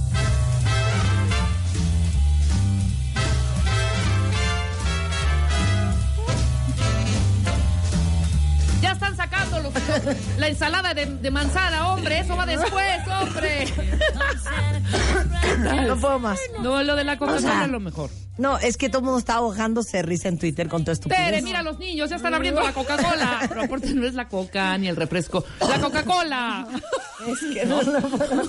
Ya 8.82 8.92
están 8.92 9.16
sacando 9.16 9.60
los- 9.60 9.72
la 10.38 10.48
ensalada 10.48 10.92
de, 10.94 11.06
de 11.06 11.30
manzana, 11.30 11.88
hombre. 11.88 12.20
Eso 12.20 12.36
va 12.36 12.46
después, 12.46 12.98
hombre. 13.20 13.66
No 15.86 15.96
puedo 15.96 16.18
más. 16.18 16.38
No, 16.60 16.82
lo 16.82 16.94
de 16.94 17.04
la 17.04 17.14
O 17.14 17.38
sea, 17.38 17.64
es 17.64 17.70
lo 17.70 17.80
mejor. 17.80 18.10
No, 18.38 18.58
es 18.58 18.76
que 18.76 18.88
todo 18.88 18.98
el 18.98 19.04
mundo 19.04 19.18
está 19.18 19.34
ahogándose 19.34 19.98
de 19.98 20.02
risa 20.02 20.28
en 20.28 20.38
Twitter 20.38 20.68
con 20.68 20.84
todo 20.84 20.92
esto. 20.92 21.08
Tere, 21.08 21.40
mira, 21.42 21.62
los 21.62 21.78
niños 21.78 22.10
ya 22.10 22.16
están 22.16 22.34
abriendo 22.34 22.62
la 22.62 22.72
Coca-Cola. 22.72 23.40
Pero 23.48 23.62
aparte 23.62 23.94
no 23.94 24.06
es 24.06 24.14
la 24.14 24.28
Coca 24.28 24.76
ni 24.78 24.88
el 24.88 24.96
refresco. 24.96 25.44
¡La 25.60 25.80
Coca-Cola! 25.80 26.66
Es 27.26 27.38
que 27.54 27.64
no, 27.64 27.82
no 27.82 27.92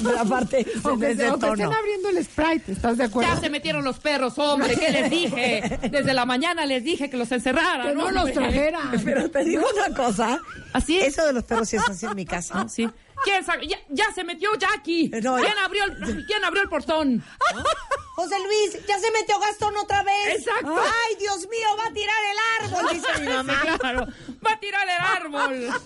pero 0.04 0.20
aparte 0.20 0.68
Aunque, 0.84 1.12
ese 1.12 1.28
aunque 1.28 1.48
estén 1.48 1.74
abriendo 1.74 2.10
el 2.10 2.24
Sprite, 2.24 2.72
¿estás 2.74 2.98
de 2.98 3.06
acuerdo? 3.06 3.34
Ya 3.34 3.40
se 3.40 3.50
metieron 3.50 3.84
los 3.84 3.98
perros, 4.00 4.38
hombre. 4.38 4.76
¿Qué 4.76 4.92
les 4.92 5.10
dije? 5.10 5.80
Desde 5.90 6.14
la 6.14 6.26
mañana 6.26 6.66
les 6.66 6.84
dije 6.84 7.10
que 7.10 7.18
los 7.18 7.32
encerraran. 7.32 7.88
que 7.88 7.96
no 7.96 8.12
los 8.12 8.32
trajeran. 8.34 8.92
Pero 9.04 9.30
te 9.32 9.46
digo 9.46 9.64
una 9.74 9.96
cosa. 9.96 10.40
Así 10.74 11.00
es. 11.00 11.08
Eso 11.08 11.26
de 11.26 11.34
los 11.34 11.44
perros 11.44 11.70
sí 11.70 11.78
es 11.78 11.90
así 11.90 12.06
en 12.06 12.16
mi 12.16 12.26
casa. 12.26 12.54
Ah, 12.58 12.66
sí. 12.68 12.90
¿Quién 13.24 13.44
ya, 13.68 13.78
ya 13.90 14.12
se 14.14 14.24
metió 14.24 14.50
Jackie. 14.56 15.10
No, 15.24 15.36
¿Quién, 15.38 15.58
abrió 15.64 15.84
el, 15.86 16.26
¿Quién 16.26 16.44
abrió 16.44 16.62
el 16.64 16.70
portón? 16.70 17.24
José 18.16 18.36
Luis, 18.40 18.84
ya 18.88 19.00
se 19.00 19.12
metió 19.12 19.40
Gastón 19.40 19.78
otra 19.78 20.02
vez. 20.02 20.40
Exacto. 20.40 20.76
Ay, 20.76 21.16
Dios 21.20 21.48
mío, 21.50 21.68
va 21.80 21.86
a 21.86 21.94
tirar 21.94 22.16
el 22.32 22.66
árbol, 22.68 22.90
dice 22.94 23.22
mi 23.22 23.28
mamá. 23.32 23.62
Claro, 23.80 24.08
va 24.46 24.54
a 24.54 24.60
tirar 24.60 24.88
el 24.88 25.06
árbol. 25.26 25.68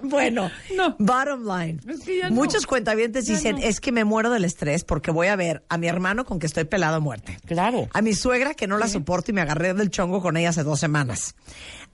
Bueno, 0.00 0.50
No. 0.76 0.96
bottom 0.98 1.44
line. 1.46 1.80
Es 1.88 2.00
que 2.00 2.18
ya 2.18 2.28
no. 2.28 2.34
Muchos 2.34 2.66
cuentavientes 2.66 3.26
Ya 3.26 3.34
dicen, 3.34 3.58
es 3.58 3.80
que 3.80 3.90
me 3.92 4.04
muero 4.04 4.30
del 4.30 4.44
estrés 4.44 4.84
porque 4.84 5.10
voy 5.10 5.28
a 5.28 5.36
ver 5.36 5.64
a 5.68 5.78
mi 5.78 5.86
hermano 5.88 6.24
con 6.24 6.38
que 6.38 6.46
estoy 6.46 6.64
pelado 6.64 6.96
a 6.96 7.00
muerte. 7.00 7.38
Claro. 7.46 7.88
A 7.92 8.02
mi 8.02 8.14
suegra 8.14 8.54
que 8.54 8.66
no 8.66 8.76
la 8.78 8.88
soporto 8.88 9.30
y 9.30 9.34
me 9.34 9.40
agarré 9.40 9.72
del 9.74 9.90
chongo 9.90 10.20
con 10.20 10.36
ella 10.36 10.50
hace 10.50 10.62
dos 10.64 10.78
semanas. 10.80 11.34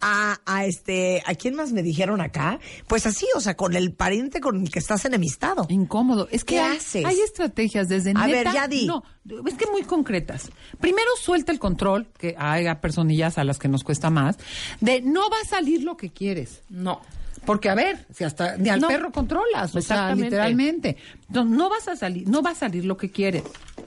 A, 0.01 0.39
a 0.47 0.65
este, 0.65 1.23
¿a 1.27 1.35
quién 1.35 1.55
más 1.57 1.73
me 1.73 1.83
dijeron 1.83 2.21
acá? 2.21 2.61
Pues 2.87 3.05
así, 3.07 3.27
o 3.35 3.41
sea, 3.41 3.57
con 3.57 3.75
el 3.75 3.93
pariente 3.93 4.41
con 4.41 4.63
el 4.63 4.71
que 4.71 4.79
estás 4.79 5.05
enemistado. 5.05 5.67
Incómodo. 5.69 6.29
Es 6.31 6.45
que 6.45 6.55
¿Qué 6.55 6.61
hay, 6.61 6.77
haces? 6.77 7.05
hay 7.05 7.21
estrategias 7.21 7.89
desde 7.89 8.11
A 8.11 8.27
neta- 8.27 8.27
ver, 8.27 8.47
ya 8.55 8.69
di. 8.69 8.87
No, 8.87 9.03
es 9.47 9.55
que 9.55 9.67
muy 9.71 9.83
concretas. 9.83 10.51
Primero 10.81 11.11
suelta 11.21 11.51
el 11.53 11.59
control, 11.59 12.07
que 12.19 12.35
hay 12.39 12.67
personillas 12.77 13.39
a 13.39 13.45
las 13.45 13.59
que 13.59 13.69
nos 13.69 13.83
cuesta 13.85 14.09
más, 14.11 14.37
de 14.81 15.01
no 15.01 15.29
va 15.31 15.37
a 15.45 15.49
salir 15.49 15.83
lo 15.83 15.97
que 15.97 16.11
quieres. 16.11 16.63
No. 16.69 17.01
Porque 17.49 17.71
a 17.71 17.75
ver, 17.75 18.07
si 18.13 18.25
hasta 18.25 18.59
ni 18.59 18.69
al 18.69 18.79
No. 18.79 18.89
perro 18.89 19.11
controlas, 19.11 19.75
o 19.75 19.81
sea, 19.81 20.15
literalmente. 20.15 20.99
Entonces, 21.29 21.57
no 21.57 21.71
vas 21.71 21.89
a 21.89 21.97
salir, 21.97 22.29
no 22.29 22.43
va 22.43 22.51
a 22.51 22.55
salir 22.55 22.85
lo 22.85 22.99
que 22.99 23.11
quieres. 23.11 23.43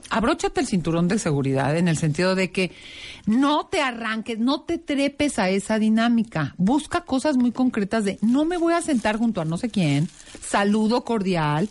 Abróchate 0.09 0.61
el 0.61 0.65
cinturón 0.65 1.07
de 1.07 1.19
seguridad 1.19 1.77
en 1.77 1.87
el 1.87 1.95
sentido 1.95 2.33
de 2.33 2.51
que 2.51 2.71
no 3.27 3.67
te 3.67 3.79
arranques, 3.79 4.39
no 4.39 4.61
te 4.61 4.79
trepes 4.79 5.37
a 5.37 5.51
esa 5.51 5.77
dinámica. 5.77 6.55
Busca 6.57 7.01
cosas 7.01 7.37
muy 7.37 7.51
concretas 7.51 8.03
de 8.03 8.17
no 8.23 8.45
me 8.45 8.57
voy 8.57 8.73
a 8.73 8.81
sentar 8.81 9.17
junto 9.19 9.41
a 9.41 9.45
no 9.45 9.57
sé 9.57 9.69
quién, 9.69 10.09
saludo 10.43 11.05
cordial 11.05 11.69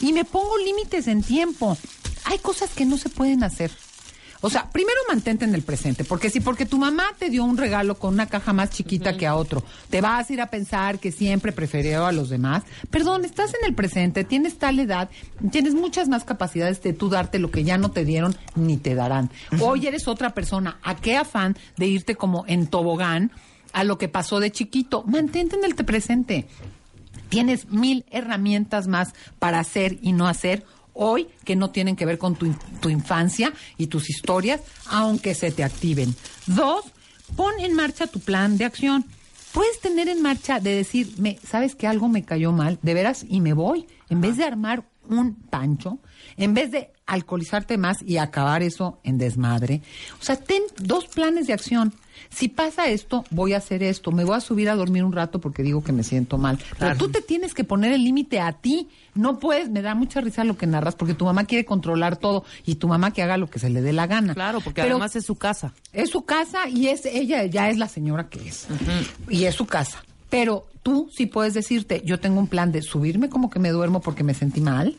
y 0.00 0.12
me 0.12 0.24
pongo 0.24 0.56
límites 0.58 1.08
en 1.08 1.24
tiempo. 1.24 1.76
Hay 2.26 2.38
cosas 2.38 2.70
que 2.70 2.84
no 2.84 2.96
se 2.96 3.08
pueden 3.08 3.42
hacer. 3.42 3.72
O 4.46 4.50
sea, 4.50 4.68
primero 4.70 4.98
mantente 5.08 5.46
en 5.46 5.54
el 5.54 5.62
presente, 5.62 6.04
porque 6.04 6.28
si 6.28 6.40
porque 6.40 6.66
tu 6.66 6.76
mamá 6.76 7.04
te 7.18 7.30
dio 7.30 7.44
un 7.44 7.56
regalo 7.56 7.94
con 7.94 8.12
una 8.12 8.26
caja 8.26 8.52
más 8.52 8.68
chiquita 8.68 9.16
que 9.16 9.26
a 9.26 9.36
otro, 9.36 9.64
te 9.88 10.02
vas 10.02 10.28
a 10.28 10.32
ir 10.34 10.40
a 10.42 10.48
pensar 10.50 10.98
que 10.98 11.12
siempre 11.12 11.50
prefirió 11.50 12.04
a 12.04 12.12
los 12.12 12.28
demás. 12.28 12.62
Perdón, 12.90 13.24
estás 13.24 13.54
en 13.54 13.66
el 13.66 13.74
presente, 13.74 14.22
tienes 14.22 14.58
tal 14.58 14.78
edad, 14.80 15.08
tienes 15.50 15.72
muchas 15.74 16.08
más 16.10 16.24
capacidades 16.24 16.82
de 16.82 16.92
tú 16.92 17.08
darte 17.08 17.38
lo 17.38 17.50
que 17.50 17.64
ya 17.64 17.78
no 17.78 17.90
te 17.90 18.04
dieron 18.04 18.36
ni 18.54 18.76
te 18.76 18.94
darán. 18.94 19.30
Hoy 19.60 19.86
eres 19.86 20.08
otra 20.08 20.34
persona. 20.34 20.78
¿A 20.82 20.96
qué 20.96 21.16
afán 21.16 21.56
de 21.78 21.86
irte 21.86 22.14
como 22.14 22.44
en 22.46 22.66
tobogán 22.66 23.30
a 23.72 23.82
lo 23.82 23.96
que 23.96 24.08
pasó 24.10 24.40
de 24.40 24.52
chiquito? 24.52 25.04
Mantente 25.04 25.56
en 25.56 25.64
el 25.64 25.74
te- 25.74 25.84
presente 25.84 26.46
tienes 27.30 27.70
mil 27.70 28.04
herramientas 28.10 28.86
más 28.86 29.14
para 29.38 29.58
hacer 29.58 29.98
y 30.02 30.12
no 30.12 30.28
hacer 30.28 30.64
hoy 30.94 31.28
que 31.44 31.56
no 31.56 31.70
tienen 31.70 31.96
que 31.96 32.06
ver 32.06 32.18
con 32.18 32.34
tu, 32.36 32.46
in- 32.46 32.56
tu 32.80 32.88
infancia 32.88 33.52
y 33.76 33.88
tus 33.88 34.08
historias, 34.10 34.60
aunque 34.86 35.34
se 35.34 35.50
te 35.50 35.62
activen. 35.64 36.14
Dos, 36.46 36.84
pon 37.36 37.52
en 37.60 37.74
marcha 37.74 38.06
tu 38.06 38.20
plan 38.20 38.56
de 38.56 38.64
acción. 38.64 39.04
Puedes 39.52 39.78
tener 39.80 40.08
en 40.08 40.20
marcha 40.22 40.58
de 40.58 40.74
decir, 40.74 41.14
me, 41.18 41.38
¿sabes 41.48 41.74
que 41.76 41.86
algo 41.86 42.08
me 42.08 42.24
cayó 42.24 42.50
mal? 42.50 42.78
De 42.82 42.94
veras, 42.94 43.24
y 43.28 43.40
me 43.40 43.52
voy. 43.52 43.86
En 44.08 44.20
vez 44.20 44.36
de 44.36 44.44
armar 44.44 44.84
un 45.08 45.34
pancho, 45.34 45.98
en 46.36 46.54
vez 46.54 46.70
de 46.70 46.90
alcoholizarte 47.06 47.76
más 47.76 48.02
y 48.02 48.16
acabar 48.16 48.62
eso 48.62 48.98
en 49.04 49.18
desmadre. 49.18 49.82
O 50.20 50.24
sea, 50.24 50.36
ten 50.36 50.62
dos 50.78 51.06
planes 51.06 51.46
de 51.46 51.52
acción. 51.52 51.92
Si 52.30 52.48
pasa 52.48 52.88
esto, 52.88 53.24
voy 53.30 53.52
a 53.52 53.58
hacer 53.58 53.82
esto. 53.82 54.10
Me 54.10 54.24
voy 54.24 54.36
a 54.36 54.40
subir 54.40 54.70
a 54.70 54.76
dormir 54.76 55.04
un 55.04 55.12
rato 55.12 55.40
porque 55.40 55.62
digo 55.62 55.84
que 55.84 55.92
me 55.92 56.02
siento 56.02 56.38
mal. 56.38 56.58
Pero 56.78 56.96
tú 56.96 57.10
te 57.10 57.20
tienes 57.20 57.54
que 57.54 57.64
poner 57.64 57.92
el 57.92 58.02
límite 58.04 58.40
a 58.40 58.52
ti. 58.52 58.88
No 59.14 59.38
puedes, 59.38 59.68
me 59.68 59.82
da 59.82 59.94
mucha 59.94 60.20
risa 60.20 60.44
lo 60.44 60.56
que 60.56 60.66
narras 60.66 60.94
porque 60.96 61.14
tu 61.14 61.24
mamá 61.24 61.44
quiere 61.44 61.64
controlar 61.64 62.16
todo 62.16 62.44
y 62.64 62.76
tu 62.76 62.88
mamá 62.88 63.12
que 63.12 63.22
haga 63.22 63.36
lo 63.36 63.48
que 63.50 63.58
se 63.58 63.68
le 63.68 63.82
dé 63.82 63.92
la 63.92 64.06
gana. 64.06 64.34
Claro, 64.34 64.60
porque 64.60 64.82
Pero 64.82 64.94
además 64.94 65.14
es 65.16 65.26
su 65.26 65.36
casa. 65.36 65.74
es 65.92 66.10
su 66.10 66.24
casa 66.24 66.68
y 66.68 66.88
es 66.88 67.04
ella 67.04 67.44
ya 67.44 67.68
es 67.68 67.78
la 67.78 67.88
señora 67.88 68.28
que 68.28 68.48
es. 68.48 68.66
Y 69.28 69.44
es 69.44 69.54
su 69.54 69.66
casa. 69.66 70.02
Pero 70.34 70.66
tú 70.82 71.08
sí 71.12 71.26
puedes 71.26 71.54
decirte, 71.54 72.02
yo 72.04 72.18
tengo 72.18 72.40
un 72.40 72.48
plan 72.48 72.72
de 72.72 72.82
subirme 72.82 73.28
como 73.28 73.50
que 73.50 73.60
me 73.60 73.70
duermo 73.70 74.00
porque 74.00 74.24
me 74.24 74.34
sentí 74.34 74.60
mal, 74.60 74.96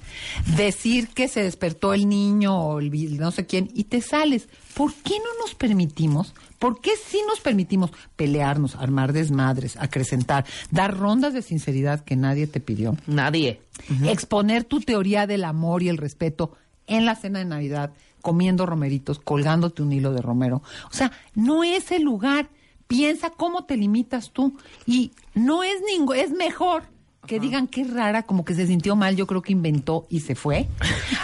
decir 0.56 1.10
que 1.10 1.28
se 1.28 1.43
despertó 1.43 1.93
el 1.93 2.08
niño 2.08 2.58
o 2.58 2.80
el 2.80 3.17
no 3.19 3.32
sé 3.32 3.45
quién 3.45 3.69
y 3.74 3.84
te 3.84 4.00
sales. 4.00 4.48
¿Por 4.76 4.93
qué 4.93 5.15
no 5.19 5.41
nos 5.41 5.54
permitimos? 5.54 6.34
¿Por 6.58 6.80
qué 6.80 6.91
sí 6.95 7.19
nos 7.28 7.41
permitimos 7.41 7.91
pelearnos, 8.15 8.76
armar 8.76 9.12
desmadres, 9.12 9.76
acrecentar, 9.76 10.45
dar 10.71 10.98
rondas 10.98 11.34
de 11.34 11.41
sinceridad 11.41 12.00
que 12.06 12.15
nadie 12.15 12.48
te 12.48 12.62
pidió? 12.62 12.95
Nadie. 13.06 13.60
exponer 14.06 14.63
tu 14.63 14.80
teoría 14.80 15.28
del 15.28 15.43
amor 15.43 15.84
y 15.84 15.89
el 15.89 15.98
respeto 15.98 16.56
en 16.88 17.06
la 17.06 17.17
cena 17.17 17.39
de 17.39 17.45
Navidad, 17.45 17.91
comiendo 18.21 18.65
romeritos, 18.65 19.19
colgándote 19.19 19.84
un 19.84 19.91
hilo 19.91 20.13
de 20.13 20.21
romero. 20.21 20.63
O 20.89 20.93
sea, 20.93 21.12
no 21.34 21.65
es 21.65 21.91
el 21.91 22.04
lugar. 22.04 22.48
Piensa 22.88 23.30
cómo 23.32 23.65
te 23.65 23.78
limitas 23.78 24.32
tú. 24.32 24.58
Y 24.86 25.12
no 25.34 25.63
es 25.63 25.76
ningún, 25.91 26.15
es 26.15 26.32
mejor 26.32 26.84
que 27.28 27.39
digan 27.39 27.67
qué 27.67 27.84
rara, 27.84 28.21
como 28.21 28.45
que 28.45 28.54
se 28.54 28.67
sintió 28.67 28.95
mal, 28.95 29.15
yo 29.15 29.26
creo 29.26 29.41
que 29.41 29.52
inventó 29.52 30.06
y 30.12 30.19
se 30.19 30.36
fue, 30.36 30.67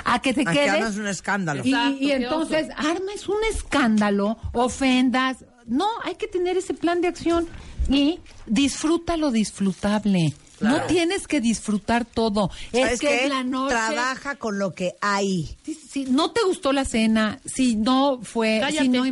a 0.03 0.19
que 0.19 0.33
te 0.33 0.41
A 0.41 0.45
que 0.45 0.53
quedes. 0.53 0.71
hagas 0.71 0.97
un 0.97 1.05
escándalo. 1.07 1.61
Y, 1.63 1.69
Exacto, 1.69 1.97
y 2.03 2.11
entonces 2.11 2.67
armes 2.75 3.29
un 3.29 3.37
escándalo, 3.53 4.37
ofendas. 4.53 5.45
No, 5.67 5.85
hay 6.03 6.15
que 6.15 6.27
tener 6.27 6.57
ese 6.57 6.73
plan 6.73 7.01
de 7.01 7.07
acción 7.09 7.47
y 7.87 8.19
disfruta 8.47 9.15
lo 9.15 9.29
disfrutable. 9.29 10.33
No 10.59 10.81
tienes 10.83 11.27
que 11.27 11.39
disfrutar 11.41 12.05
todo. 12.05 12.49
¿Sabes 12.71 12.93
Es 12.93 12.99
que 12.99 13.07
qué? 13.07 13.23
es 13.25 13.29
la 13.29 13.43
noche. 13.43 13.75
Trabaja 13.75 14.35
con 14.35 14.57
lo 14.59 14.73
que 14.73 14.93
hay. 15.01 15.55
Si, 15.63 15.73
si 15.75 16.05
no 16.05 16.31
te 16.31 16.41
gustó 16.45 16.71
la 16.71 16.85
cena, 16.85 17.39
si 17.45 17.75
no 17.75 18.19
fue, 18.23 18.59
Cállate. 18.59 18.83
si 18.83 18.89
no, 18.89 19.03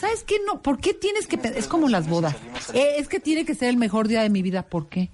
¿sabes 0.00 0.24
qué? 0.24 0.36
No, 0.46 0.62
¿por 0.62 0.80
qué 0.80 0.94
tienes 0.94 1.26
que 1.26 1.38
es 1.56 1.66
como 1.66 1.88
las 1.88 2.08
bodas? 2.08 2.34
Eh, 2.74 2.94
es 2.98 3.08
que 3.08 3.20
tiene 3.20 3.44
que 3.44 3.54
ser 3.54 3.68
el 3.68 3.76
mejor 3.76 4.08
día 4.08 4.22
de 4.22 4.30
mi 4.30 4.42
vida, 4.42 4.62
¿por 4.62 4.88
qué? 4.88 5.10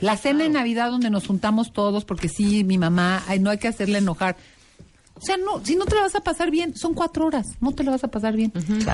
La 0.00 0.16
cena 0.16 0.44
de 0.44 0.50
Navidad 0.50 0.90
donde 0.90 1.10
nos 1.10 1.26
juntamos 1.26 1.72
todos 1.72 2.04
porque 2.04 2.28
sí, 2.28 2.64
mi 2.64 2.78
mamá, 2.78 3.22
ay, 3.26 3.38
no 3.40 3.50
hay 3.50 3.58
que 3.58 3.68
hacerle 3.68 3.98
enojar. 3.98 4.36
O 5.14 5.20
sea, 5.20 5.36
no, 5.36 5.64
si 5.64 5.74
no 5.74 5.84
te 5.84 5.96
la 5.96 6.02
vas 6.02 6.14
a 6.14 6.20
pasar 6.20 6.50
bien, 6.52 6.76
son 6.76 6.94
cuatro 6.94 7.26
horas, 7.26 7.56
no 7.60 7.72
te 7.72 7.82
la 7.82 7.90
vas 7.90 8.04
a 8.04 8.08
pasar 8.08 8.36
bien. 8.36 8.52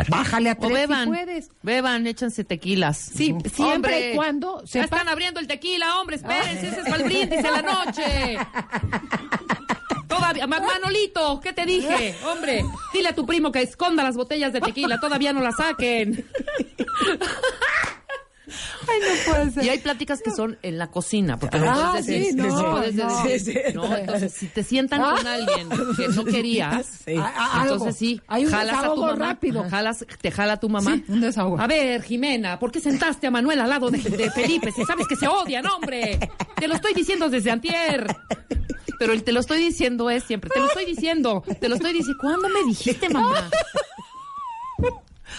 Bájale 0.09 0.49
a 0.49 0.53
O 0.55 0.57
tres 0.57 0.73
beban. 0.73 1.05
si 1.05 1.09
puedes. 1.11 1.51
Beban, 1.63 2.07
échanse 2.07 2.45
tequilas. 2.45 2.97
Sí, 2.97 3.37
siempre 3.53 3.75
Hombre, 3.75 4.13
y 4.13 4.17
cuando 4.17 4.65
Ya 4.65 4.85
están 4.85 5.07
abriendo 5.09 5.41
el 5.41 5.47
tequila, 5.47 6.01
hombre, 6.01 6.17
espérense, 6.17 6.69
ese 6.69 6.81
es 6.81 6.89
para 6.89 6.97
el 6.97 7.05
brindis 7.05 7.43
de 7.43 7.51
la 7.51 7.63
noche. 7.63 8.39
Todavía, 10.17 10.47
Ma- 10.47 10.61
Manolito, 10.61 11.41
¿qué 11.41 11.53
te 11.53 11.65
dije? 11.67 12.15
Hombre, 12.31 12.65
dile 12.93 13.09
a 13.09 13.15
tu 13.15 13.25
primo 13.27 13.51
que 13.53 13.63
esconda 13.63 14.03
las 14.03 14.17
botellas 14.17 14.53
de 14.53 14.61
tequila, 14.61 14.99
todavía 15.01 15.33
no 15.33 15.41
las 15.41 15.57
saquen. 15.57 16.25
Ay, 18.87 19.01
no 19.01 19.33
puede 19.33 19.51
ser. 19.53 19.65
Y 19.65 19.69
hay 19.71 19.79
pláticas 19.79 20.21
que 20.23 20.31
son 20.31 20.59
en 20.63 20.77
la 20.77 20.89
cocina, 20.91 21.39
porque 21.39 21.59
no 21.59 21.65
Ah, 21.71 21.95
decir, 21.97 22.27
sí, 22.27 22.33
no, 22.35 22.73
puedes 22.73 22.95
no. 22.95 23.09
decir- 23.25 23.41
Sí, 23.41 23.53
sí. 23.53 23.59
no, 23.75 23.97
entonces 23.97 24.33
si 24.35 24.47
te 24.49 24.63
sientan 24.63 25.01
con 25.01 25.27
alguien 25.27 25.69
que 25.97 26.09
no 26.09 26.25
querías, 26.27 26.87
Sí. 27.07 27.15
Ah, 27.19 27.33
ah, 27.37 27.59
entonces 27.63 27.97
sí, 27.97 28.21
Hay 28.29 28.45
un 28.45 28.53
jalas 28.53 28.77
a 28.85 28.95
tu 28.95 29.01
mamá, 29.01 29.15
rápido. 29.15 29.65
jalas, 29.71 30.05
te 30.21 30.31
jala 30.31 30.59
tu 30.59 30.69
mamá. 30.69 30.95
Sí, 30.95 31.05
un 31.09 31.23
desahogo. 31.23 31.59
A 31.59 31.67
ver, 31.67 32.03
Jimena, 32.03 32.59
¿por 32.59 32.71
qué 32.71 32.81
sentaste 32.81 33.27
a 33.27 33.31
Manuel 33.31 33.61
al 33.61 33.71
lado 33.71 33.91
de, 33.91 33.99
de 33.99 34.31
Felipe? 34.31 34.71
Si 34.73 34.85
sabes 34.85 35.09
que 35.09 35.17
se 35.17 35.27
odian, 35.27 35.67
hombre. 35.67 36.19
Te 36.57 36.69
lo 36.69 36.75
estoy 36.75 36.93
diciendo 36.93 37.31
desde 37.31 37.51
antier. 37.51 38.15
Pero 38.99 39.13
el 39.13 39.23
te 39.25 39.33
lo 39.33 39.41
estoy 39.41 39.59
diciendo 39.59 40.11
es 40.11 40.25
siempre, 40.25 40.51
te 40.51 40.61
lo 40.61 40.67
estoy 40.67 40.85
diciendo, 40.87 41.43
te 41.61 41.69
lo 41.69 41.75
estoy 41.77 41.93
diciendo. 41.93 42.19
¿Cuándo 42.21 42.49
me 42.49 42.63
dijiste, 42.65 43.09
mamá? 43.09 43.51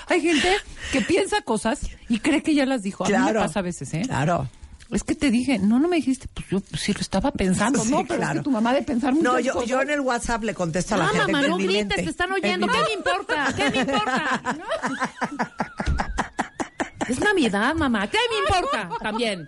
Hay 0.08 0.22
gente 0.22 0.56
que 0.92 1.02
piensa 1.02 1.42
cosas 1.42 1.82
y 2.10 2.20
cree 2.20 2.44
que 2.44 2.54
ya 2.54 2.66
las 2.66 2.84
dijo. 2.84 3.06
A 3.06 3.08
mí 3.08 3.14
me 3.14 3.20
Claro. 3.20 3.40
pasa 3.42 3.60
a 3.60 3.64
veces, 3.64 3.94
¿eh? 3.94 4.02
Claro. 4.06 4.48
Es 4.92 5.04
que 5.04 5.16
te 5.16 5.32
dije, 5.32 5.58
no, 5.58 5.80
no 5.80 5.88
me 5.88 5.96
dijiste, 5.96 6.28
pues 6.32 6.48
yo 6.50 6.60
pues, 6.60 6.82
sí 6.84 6.94
lo 6.94 7.00
estaba 7.00 7.32
pensando, 7.32 7.80
Sí, 7.84 7.90
¿no? 7.90 8.06
Pero 8.06 8.18
claro. 8.20 8.34
es 8.34 8.40
que 8.40 8.44
tu 8.44 8.52
mamá 8.52 8.72
de 8.74 8.84
pensar 8.84 9.14
muchas 9.14 9.34
No, 9.34 9.40
yo, 9.40 9.54
cosas. 9.54 9.70
yo 9.70 9.82
en 9.82 9.90
el 9.90 10.00
WhatsApp 10.02 10.44
le 10.44 10.54
contesto 10.54 10.94
a 10.94 10.98
la 11.00 11.06
No, 11.06 11.10
gente. 11.12 11.32
mamá, 11.32 11.48
no 11.48 11.58
grites, 11.58 11.96
te 11.96 12.10
están 12.10 12.32
oyendo. 12.32 12.68
¿Qué 12.68 12.78
me 12.88 12.94
importa? 12.94 13.54
¿Qué 13.56 13.70
me 13.72 13.78
importa? 13.80 14.42
Es 17.08 17.20
Navidad, 17.20 17.74
mamá. 17.76 18.08
¿Qué 18.08 18.18
me 18.30 18.38
importa? 18.56 18.90
También. 19.02 19.48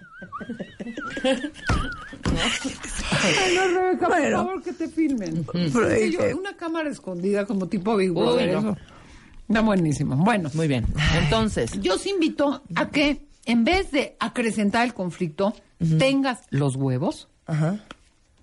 Ay, 2.26 3.56
no, 3.56 3.68
Rebeca, 3.80 4.08
por 4.08 4.32
favor, 4.32 4.64
que 4.64 4.74
te 4.74 4.88
filmen. 4.88 5.46
Pero, 5.52 6.06
yo- 6.06 6.38
una 6.38 6.56
cámara 6.56 6.90
escondida 6.90 7.46
como 7.46 7.68
tipo 7.68 7.96
Big 7.96 8.10
Uy, 8.12 8.16
Brother. 8.16 8.62
no. 8.64 8.78
Está 9.48 9.62
buenísimo. 9.62 10.16
Bueno, 10.18 10.50
Muy 10.54 10.68
bien. 10.68 10.86
Entonces, 11.18 11.72
yo 11.82 11.96
os 11.96 12.06
invito 12.06 12.62
a 12.76 12.90
que 12.90 13.26
en 13.46 13.64
vez 13.64 13.92
de 13.92 14.16
acrecentar 14.20 14.86
el 14.86 14.94
conflicto, 14.94 15.54
tengas 15.98 16.40
los 16.50 16.76
huevos. 16.76 17.28
Ajá. 17.46 17.80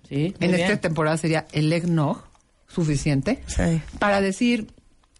sí. 0.09 0.33
en 0.39 0.53
esta 0.55 0.67
bien. 0.67 0.79
temporada 0.81 1.15
sería 1.17 1.45
el 1.51 1.71
eggnog 1.71 2.23
suficiente 2.67 3.43
Sí. 3.45 3.81
para 3.99 4.19
decir, 4.19 4.67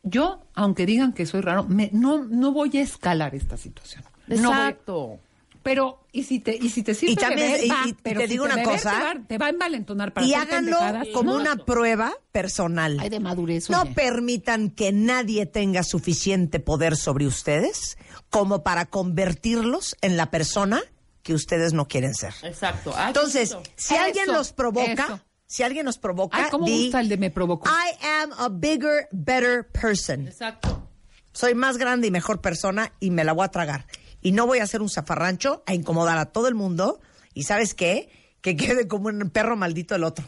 yo, 0.02 0.42
aunque 0.56 0.88
digan 0.88 1.14
que 1.14 1.26
soy 1.28 1.42
raro, 1.42 1.66
me- 1.66 1.92
no, 1.94 2.24
no 2.24 2.52
voy 2.52 2.76
a 2.78 2.82
escalar 2.82 3.36
esta 3.36 3.58
situación. 3.58 4.04
No 4.28 4.50
voy- 4.50 4.58
Exacto. 4.58 5.20
Pero, 5.66 6.06
¿y 6.12 6.22
si 6.26 6.40
te, 6.40 6.56
y 6.56 6.70
si 6.70 6.84
te 6.84 6.94
sirve 6.94 7.14
Y 7.14 7.16
también- 7.16 7.52
beber, 7.54 7.66
y- 7.66 7.70
va, 7.70 7.82
y 7.88 7.94
te 7.94 8.00
pero 8.04 8.22
si 8.22 8.28
digo 8.28 8.46
una 8.46 8.54
beber 8.56 8.70
cosa. 8.70 8.92
Te 8.92 9.04
va, 9.04 9.28
te 9.28 9.38
va 9.40 9.46
a 9.48 9.50
envalentonar 9.50 10.14
para 10.14 10.24
y 10.28 10.36
háganlo 10.36 10.78
como 11.12 11.34
No, 11.34 11.40
una 11.40 11.56
prueba 11.56 12.14
personal. 12.32 13.00
Ay, 13.00 13.10
de 13.10 13.20
madurez, 13.20 13.68
No 13.72 13.82
oye. 13.82 13.96
permitan 13.96 14.70
que 14.70 14.92
nadie 14.92 15.48
tenga 15.48 15.82
suficiente 15.82 16.60
poder 16.60 16.96
sobre 16.96 17.26
ustedes 17.26 17.98
como 18.30 18.62
para 18.62 18.86
convertirlos 18.86 19.98
en 20.02 20.18
la 20.18 20.30
persona 20.30 20.84
que 21.24 21.34
ustedes 21.34 21.74
no 21.74 21.88
quieren 21.88 22.14
ser. 22.14 22.36
Exacto. 22.44 22.94
Ay, 22.96 23.08
Entonces, 23.08 23.52
bonito. 23.56 23.72
si 23.76 23.96
alguien 23.96 24.26
Eso, 24.26 24.34
los 24.34 24.54
provoca, 24.54 25.04
eso. 25.06 25.20
si 25.48 25.64
alguien 25.64 25.86
los 25.88 25.98
provoca, 25.98 26.38
Ay, 26.46 26.52
cómo 26.52 26.68
di, 26.68 26.84
gusta 26.84 27.00
el 27.00 27.10
de 27.10 27.18
me 27.18 27.32
provocó. 27.32 27.68
I 27.68 28.06
am 28.06 28.32
a 28.38 28.50
bigger, 28.50 29.08
better 29.12 29.68
person. 29.68 30.28
Exacto. 30.28 30.88
Soy 31.34 31.56
más 31.56 31.78
grande 31.78 32.06
y 32.06 32.12
mejor 32.12 32.40
persona 32.40 32.94
y 33.00 33.10
me 33.10 33.24
la 33.24 33.34
voy 33.34 33.46
a 33.46 33.50
tragar. 33.50 33.88
Y 34.26 34.32
no 34.32 34.48
voy 34.48 34.58
a 34.58 34.64
hacer 34.64 34.82
un 34.82 34.90
zafarrancho 34.90 35.62
a 35.68 35.76
incomodar 35.76 36.18
a 36.18 36.26
todo 36.26 36.48
el 36.48 36.56
mundo. 36.56 37.00
¿Y 37.36 37.44
sabes 37.44 37.76
qué? 37.76 38.10
Que 38.42 38.56
quede 38.58 38.88
como 38.88 39.10
un 39.10 39.30
perro 39.30 39.56
maldito 39.56 39.94
el 39.94 40.04
otro. 40.04 40.26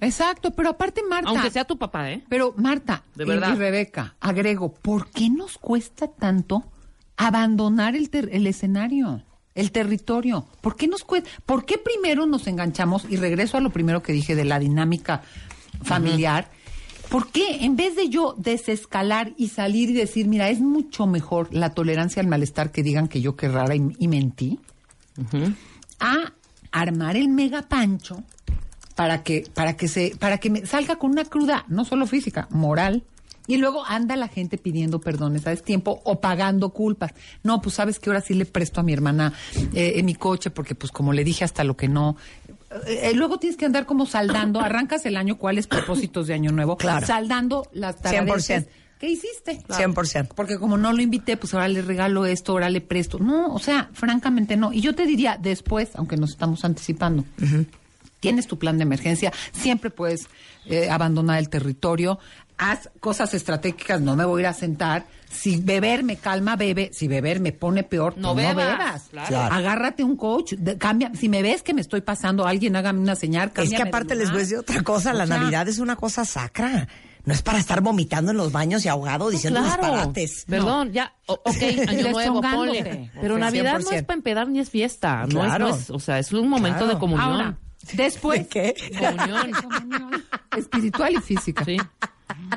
Exacto, 0.00 0.52
pero 0.52 0.70
aparte, 0.70 1.02
Marta. 1.02 1.28
Aunque 1.28 1.50
sea 1.50 1.64
tu 1.66 1.76
papá, 1.76 2.10
¿eh? 2.10 2.24
Pero 2.30 2.54
Marta 2.56 3.02
De 3.14 3.24
y- 3.24 3.26
verdad. 3.26 3.52
Y, 3.54 3.56
Rebeca, 3.58 4.14
agrego, 4.20 4.72
¿por 4.72 5.10
qué 5.10 5.28
nos 5.28 5.58
cuesta 5.58 6.08
tanto 6.08 6.64
abandonar 7.18 7.96
el, 7.96 8.08
ter- 8.10 8.30
el 8.32 8.46
escenario, 8.46 9.22
el 9.54 9.72
territorio? 9.72 10.46
¿Por 10.62 10.76
qué 10.76 10.88
nos 10.88 11.04
cuesta? 11.04 11.28
¿Por 11.44 11.64
qué 11.66 11.76
primero 11.78 12.24
nos 12.26 12.46
enganchamos? 12.46 13.04
Y 13.10 13.16
regreso 13.16 13.56
a 13.56 13.60
lo 13.60 13.70
primero 13.70 14.02
que 14.02 14.12
dije 14.14 14.34
de 14.34 14.44
la 14.44 14.58
dinámica 14.58 15.22
familiar. 15.82 16.50
¿Por 17.08 17.28
qué 17.30 17.64
en 17.64 17.76
vez 17.76 17.96
de 17.96 18.08
yo 18.08 18.34
desescalar 18.36 19.32
y 19.36 19.48
salir 19.48 19.90
y 19.90 19.94
decir, 19.94 20.26
mira, 20.26 20.48
es 20.48 20.60
mucho 20.60 21.06
mejor 21.06 21.48
la 21.52 21.70
tolerancia 21.74 22.20
al 22.20 22.28
malestar 22.28 22.72
que 22.72 22.82
digan 22.82 23.08
que 23.08 23.20
yo 23.20 23.36
qué 23.36 23.48
rara 23.48 23.74
y, 23.74 23.92
y 23.98 24.08
mentí? 24.08 24.58
a 26.00 26.32
armar 26.72 27.16
el 27.16 27.28
mega 27.28 27.62
pancho 27.62 28.22
para 28.94 29.22
que 29.22 29.44
para 29.54 29.76
que 29.76 29.88
se 29.88 30.16
para 30.18 30.38
que 30.38 30.50
me 30.50 30.66
salga 30.66 30.96
con 30.96 31.10
una 31.10 31.24
cruda 31.24 31.64
no 31.68 31.84
solo 31.84 32.06
física 32.06 32.48
moral. 32.50 33.04
Y 33.46 33.58
luego 33.58 33.84
anda 33.84 34.16
la 34.16 34.28
gente 34.28 34.56
pidiendo 34.56 35.02
perdones 35.02 35.46
a 35.46 35.54
tiempo 35.54 36.00
o 36.04 36.18
pagando 36.18 36.70
culpas. 36.70 37.12
No 37.42 37.60
pues 37.60 37.74
sabes 37.74 37.98
que 37.98 38.08
ahora 38.08 38.22
sí 38.22 38.32
le 38.32 38.46
presto 38.46 38.80
a 38.80 38.82
mi 38.82 38.94
hermana 38.94 39.34
eh, 39.74 39.92
en 39.96 40.06
mi 40.06 40.14
coche 40.14 40.48
porque 40.48 40.74
pues 40.74 40.90
como 40.90 41.12
le 41.12 41.24
dije 41.24 41.44
hasta 41.44 41.62
lo 41.62 41.76
que 41.76 41.86
no 41.86 42.16
Eh, 42.86 43.10
eh, 43.10 43.14
luego 43.14 43.38
tienes 43.38 43.56
que 43.56 43.66
andar 43.66 43.86
como 43.86 44.06
saldando 44.06 44.60
arrancas 44.60 45.06
el 45.06 45.16
año 45.16 45.38
cuáles 45.38 45.66
propósitos 45.66 46.26
de 46.26 46.34
año 46.34 46.50
nuevo 46.52 46.76
Claro. 46.76 47.06
saldando 47.06 47.68
las 47.72 47.96
100%. 47.96 48.02
taradeces 48.02 48.66
¿Qué 48.98 49.10
hiciste? 49.10 49.60
100%. 49.68 50.28
Porque 50.34 50.58
como 50.58 50.78
no 50.78 50.92
lo 50.92 51.02
invité, 51.02 51.36
pues 51.36 51.52
ahora 51.52 51.68
le 51.68 51.82
regalo 51.82 52.24
esto, 52.26 52.52
ahora 52.52 52.70
le 52.70 52.80
presto. 52.80 53.18
No, 53.18 53.52
o 53.52 53.58
sea, 53.58 53.90
francamente 53.92 54.56
no. 54.56 54.72
Y 54.72 54.80
yo 54.80 54.94
te 54.94 55.04
diría, 55.04 55.36
después, 55.38 55.90
aunque 55.94 56.16
nos 56.16 56.30
estamos 56.30 56.64
anticipando, 56.64 57.24
tienes 58.20 58.46
tu 58.46 58.58
plan 58.58 58.78
de 58.78 58.84
emergencia, 58.84 59.32
siempre 59.52 59.90
puedes 59.90 60.28
eh, 60.66 60.88
abandonar 60.88 61.38
el 61.38 61.50
territorio, 61.50 62.18
haz 62.56 62.88
cosas 63.00 63.34
estratégicas, 63.34 64.00
no 64.00 64.16
me 64.16 64.24
voy 64.24 64.40
a 64.40 64.42
ir 64.42 64.46
a 64.46 64.54
sentar. 64.54 65.04
Si 65.34 65.60
beber 65.60 66.02
me 66.04 66.16
calma, 66.16 66.56
bebe. 66.56 66.90
Si 66.92 67.08
beber 67.08 67.40
me 67.40 67.52
pone 67.52 67.82
peor, 67.82 68.16
No 68.16 68.32
pues 68.34 68.54
bebas, 68.54 69.02
claro. 69.10 69.28
Claro. 69.28 69.54
Agárrate 69.54 70.04
un 70.04 70.16
coach, 70.16 70.52
de- 70.54 70.78
cambia. 70.78 71.10
Si 71.14 71.28
me 71.28 71.42
ves 71.42 71.62
que 71.62 71.74
me 71.74 71.80
estoy 71.80 72.00
pasando, 72.00 72.46
alguien 72.46 72.76
hágame 72.76 73.00
una 73.00 73.16
señal. 73.16 73.52
Es 73.56 73.70
que 73.70 73.82
aparte 73.82 74.14
les 74.14 74.28
voy 74.30 74.38
a 74.38 74.40
decir 74.42 74.58
otra 74.58 74.82
cosa, 74.82 75.12
la 75.12 75.24
O 75.24 75.26
sea, 75.26 75.38
Navidad 75.38 75.68
es 75.68 75.78
una 75.78 75.96
cosa 75.96 76.24
sacra. 76.24 76.88
No 77.26 77.32
es 77.32 77.40
para 77.40 77.58
estar 77.58 77.80
vomitando 77.80 78.32
en 78.32 78.36
los 78.36 78.52
baños 78.52 78.84
y 78.84 78.88
ahogado 78.88 79.30
diciendo 79.30 79.62
disparates. 79.62 80.44
Perdón, 80.46 80.92
ya, 80.92 81.14
o- 81.26 81.32
ok, 81.44 81.56
año 81.88 82.10
nuevo, 82.10 82.40
ponle. 82.42 83.10
Pero 83.20 83.38
Navidad 83.38 83.80
no 83.80 83.90
100%. 83.90 83.94
es 83.94 84.02
para 84.02 84.16
empedar 84.18 84.48
ni 84.48 84.60
es 84.60 84.68
fiesta. 84.68 85.26
No, 85.26 85.40
es, 85.40 85.46
Claro. 85.48 85.68
no 85.68 85.74
es, 85.74 85.88
o 85.90 85.98
sea, 85.98 86.18
es 86.18 86.32
un 86.32 86.48
momento 86.48 86.80
Claro. 86.80 86.92
de 86.94 86.98
comunión. 87.00 87.30
Ahora, 87.32 87.58
después. 87.94 88.40
¿De 88.40 88.46
qué? 88.48 88.74
Comunión. 88.98 89.52
Espiritual 90.56 91.14
y 91.14 91.20
física. 91.22 91.64
Sí. 91.64 91.78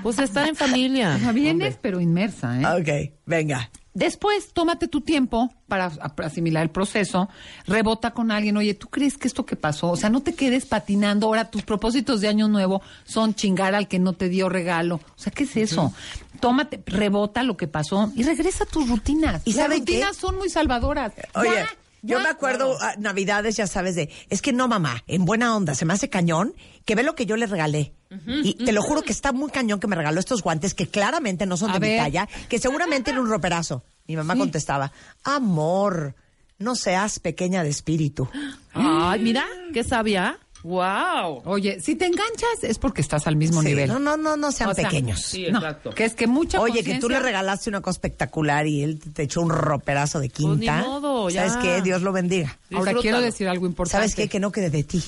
Pues 0.03 0.19
estar 0.19 0.47
en 0.47 0.55
familia. 0.55 1.15
O 1.17 1.19
sea, 1.19 1.31
vienes, 1.31 1.67
Hombre. 1.75 1.79
pero 1.81 1.99
inmersa, 2.01 2.59
¿eh? 2.61 2.65
Ok, 2.81 3.13
venga. 3.25 3.69
Después, 3.93 4.53
tómate 4.53 4.87
tu 4.87 5.01
tiempo 5.01 5.51
para 5.67 5.87
asimilar 6.23 6.61
el 6.61 6.69
proceso, 6.69 7.29
rebota 7.65 8.11
con 8.11 8.29
alguien, 8.29 8.55
oye, 8.55 8.75
¿tú 8.75 8.89
crees 8.89 9.17
que 9.17 9.27
esto 9.27 9.43
que 9.47 9.55
pasó? 9.55 9.89
O 9.89 9.95
sea, 9.97 10.11
no 10.11 10.21
te 10.21 10.35
quedes 10.35 10.67
patinando, 10.67 11.25
ahora 11.25 11.49
tus 11.49 11.63
propósitos 11.63 12.21
de 12.21 12.27
año 12.27 12.47
nuevo 12.47 12.83
son 13.05 13.33
chingar 13.33 13.73
al 13.73 13.87
que 13.87 13.97
no 13.97 14.13
te 14.13 14.29
dio 14.29 14.49
regalo. 14.49 14.97
O 14.97 15.01
sea, 15.19 15.31
¿qué 15.33 15.45
es 15.45 15.57
eso? 15.57 15.91
Tómate, 16.39 16.83
rebota 16.85 17.41
lo 17.41 17.57
que 17.57 17.67
pasó 17.67 18.11
y 18.15 18.21
regresa 18.21 18.65
a 18.65 18.67
tus 18.67 18.87
rutinas. 18.87 19.41
¿Y 19.45 19.53
Las 19.53 19.67
qué? 19.69 19.77
rutinas 19.79 20.15
son 20.15 20.37
muy 20.37 20.49
salvadoras. 20.51 21.13
Oye, 21.33 21.49
Ya, 21.55 21.67
yo 22.01 22.19
me 22.19 22.29
acuerdo 22.29 22.77
ah, 22.81 22.95
Navidades, 22.97 23.57
ya 23.57 23.67
sabes, 23.67 23.95
de, 23.95 24.09
es 24.29 24.41
que 24.41 24.53
no, 24.53 24.67
mamá, 24.67 25.03
en 25.07 25.25
buena 25.25 25.55
onda, 25.55 25.75
se 25.75 25.85
me 25.85 25.93
hace 25.93 26.09
cañón 26.09 26.53
que 26.85 26.95
ve 26.95 27.03
lo 27.03 27.15
que 27.15 27.25
yo 27.25 27.35
le 27.37 27.45
regalé. 27.47 27.93
Y 28.25 28.53
te 28.53 28.71
lo 28.71 28.81
juro 28.81 29.01
que 29.01 29.11
está 29.11 29.33
muy 29.33 29.51
cañón 29.51 29.81
que 29.81 29.87
me 29.87 29.95
regaló 29.95 30.19
estos 30.19 30.41
guantes 30.41 30.73
que 30.73 30.87
claramente 30.87 31.45
no 31.45 31.57
son 31.57 31.71
A 31.71 31.73
de 31.73 31.79
mi 31.81 31.87
ver. 31.87 31.99
talla, 31.99 32.27
que 32.47 32.57
seguramente 32.57 33.11
era 33.11 33.19
un 33.19 33.27
roperazo. 33.29 33.83
Mi 34.07 34.15
mamá 34.15 34.37
contestaba, 34.37 34.93
amor, 35.25 36.15
no 36.57 36.75
seas 36.75 37.19
pequeña 37.19 37.63
de 37.63 37.69
espíritu. 37.69 38.29
Ay, 38.73 39.19
mira, 39.21 39.45
qué 39.73 39.83
sabia. 39.83 40.39
Wow. 40.63 41.43
Oye, 41.45 41.79
si 41.79 41.95
te 41.95 42.05
enganchas 42.05 42.63
es 42.63 42.79
porque 42.79 43.01
estás 43.01 43.27
al 43.27 43.35
mismo 43.35 43.61
Sí, 43.61 43.67
nivel. 43.69 43.87
No, 43.89 43.99
no, 43.99 44.17
no, 44.17 44.35
no 44.37 44.51
sean 44.51 44.69
O 44.69 44.73
sea, 44.73 44.85
pequeños. 44.89 45.21
Sí, 45.21 45.47
No, 45.51 45.59
exacto. 45.59 45.91
que 45.91 46.05
es 46.05 46.13
que 46.15 46.27
mucha 46.27 46.59
Oye, 46.59 46.83
que 46.83 46.99
tú 46.99 47.09
le 47.09 47.19
regalaste 47.19 47.69
una 47.69 47.81
cosa 47.81 47.95
espectacular 47.97 48.67
y 48.67 48.83
él 48.83 48.99
te 48.99 49.23
echó 49.23 49.41
un 49.41 49.49
roperazo 49.49 50.19
de 50.19 50.29
Pues 50.29 50.39
ni 50.45 50.57
quinta. 50.57 50.81
modo, 50.81 51.29
ya. 51.29 51.47
¿Sabes 51.49 51.63
qué? 51.63 51.81
Dios 51.81 52.01
lo 52.01 52.11
bendiga. 52.11 52.47
Ahora 52.49 52.91
Disfrútalo. 52.91 53.01
quiero 53.01 53.21
decir 53.21 53.47
algo 53.47 53.65
importante. 53.65 53.97
¿Sabes 53.97 54.15
qué? 54.15 54.27
Que 54.27 54.39
no 54.39 54.51
quede 54.51 54.69
de 54.69 54.83
ti. 54.83 55.03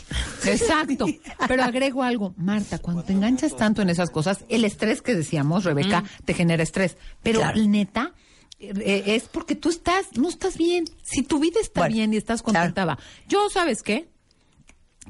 Exacto. 0.45 1.05
Pero 1.47 1.63
agrego 1.63 2.03
algo, 2.03 2.33
Marta, 2.37 2.79
cuando 2.79 3.03
te 3.03 3.13
enganchas 3.13 3.55
tanto 3.55 3.81
en 3.81 3.89
esas 3.89 4.09
cosas, 4.09 4.45
el 4.49 4.63
estrés 4.65 5.01
que 5.01 5.15
decíamos, 5.15 5.63
Rebeca, 5.65 6.03
te 6.25 6.33
genera 6.33 6.63
estrés. 6.63 6.97
Pero 7.23 7.39
Claro. 7.39 7.61
neta, 7.67 8.13
eh, 8.59 9.03
es 9.07 9.23
porque 9.23 9.55
tú 9.55 9.69
estás, 9.69 10.05
no 10.15 10.29
estás 10.29 10.57
bien. 10.57 10.85
Si 11.03 11.23
tu 11.23 11.39
vida 11.39 11.59
está 11.61 11.81
Bueno, 11.81 11.95
bien 11.95 12.13
y 12.13 12.17
estás 12.17 12.41
claro. 12.41 12.59
contenta, 12.59 12.85
va. 12.85 12.99
Yo, 13.27 13.49
¿sabes 13.49 13.83
qué? 13.83 14.09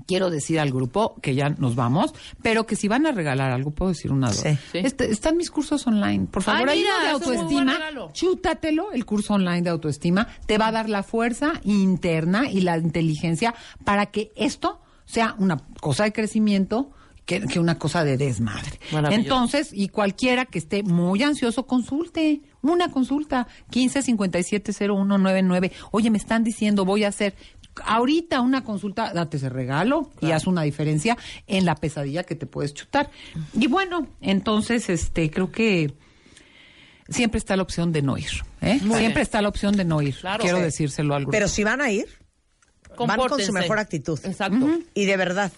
Quiero 0.07 0.29
decir 0.29 0.59
al 0.59 0.71
grupo 0.71 1.15
que 1.21 1.35
ya 1.35 1.49
nos 1.49 1.75
vamos, 1.75 2.13
pero 2.41 2.65
que 2.65 2.75
si 2.75 2.87
van 2.87 3.05
a 3.05 3.11
regalar 3.11 3.51
algo, 3.51 3.71
puedo 3.71 3.89
decir 3.89 4.11
una 4.11 4.27
dos. 4.27 4.37
Sí. 4.37 4.57
Sí. 4.71 4.79
Este, 4.79 5.11
están 5.11 5.37
mis 5.37 5.51
cursos 5.51 5.85
online. 5.87 6.27
Por 6.27 6.41
Ay, 6.41 6.45
favor, 6.45 6.69
hay 6.69 6.79
mira, 6.79 6.93
uno 6.95 7.03
de 7.03 7.11
autoestima. 7.11 7.79
Chútatelo, 8.13 8.91
el 8.91 9.05
curso 9.05 9.33
online 9.33 9.61
de 9.61 9.69
autoestima. 9.69 10.27
Te 10.45 10.57
va 10.57 10.67
a 10.67 10.71
dar 10.71 10.89
la 10.89 11.03
fuerza 11.03 11.53
interna 11.63 12.49
y 12.49 12.61
la 12.61 12.77
inteligencia 12.77 13.53
para 13.83 14.07
que 14.07 14.31
esto 14.35 14.81
sea 15.05 15.35
una 15.37 15.57
cosa 15.79 16.03
de 16.03 16.13
crecimiento 16.13 16.91
que, 17.25 17.41
que 17.41 17.59
una 17.59 17.77
cosa 17.77 18.03
de 18.03 18.17
desmadre. 18.17 18.79
Entonces, 19.11 19.69
y 19.71 19.89
cualquiera 19.89 20.45
que 20.45 20.57
esté 20.57 20.81
muy 20.81 21.21
ansioso, 21.21 21.67
consulte. 21.67 22.41
Una 22.61 22.89
consulta. 22.91 23.47
15 23.69 24.01
57 24.01 24.73
0199. 24.73 25.71
Oye, 25.91 26.09
me 26.09 26.17
están 26.17 26.43
diciendo, 26.43 26.85
voy 26.85 27.03
a 27.03 27.09
hacer 27.09 27.35
ahorita 27.83 28.41
una 28.41 28.63
consulta, 28.63 29.13
date 29.13 29.37
ese 29.37 29.49
regalo 29.49 30.11
y 30.21 30.31
haz 30.31 30.47
una 30.47 30.63
diferencia 30.63 31.17
en 31.47 31.65
la 31.65 31.75
pesadilla 31.75 32.23
que 32.23 32.35
te 32.35 32.45
puedes 32.45 32.73
chutar. 32.73 33.09
Y 33.53 33.67
bueno, 33.67 34.07
entonces, 34.21 34.89
este, 34.89 35.29
creo 35.31 35.51
que 35.51 35.93
siempre 37.07 37.37
está 37.37 37.55
la 37.55 37.63
opción 37.63 37.91
de 37.91 38.01
no 38.01 38.17
ir. 38.17 38.29
¿eh? 38.61 38.79
Siempre 38.79 38.99
bien. 38.99 39.17
está 39.17 39.41
la 39.41 39.49
opción 39.49 39.75
de 39.75 39.85
no 39.85 40.01
ir. 40.01 40.15
Claro. 40.15 40.41
Quiero 40.43 40.57
Sí. 40.57 40.63
decírselo 40.63 41.15
al 41.15 41.21
grupo. 41.21 41.31
Pero 41.31 41.47
si 41.47 41.63
van 41.63 41.81
a 41.81 41.91
ir, 41.91 42.07
van 42.97 43.17
con 43.17 43.39
su 43.41 43.53
mejor 43.53 43.79
actitud. 43.79 44.19
Exacto. 44.23 44.67
Y 44.93 45.05
de 45.05 45.17
verdad, 45.17 45.51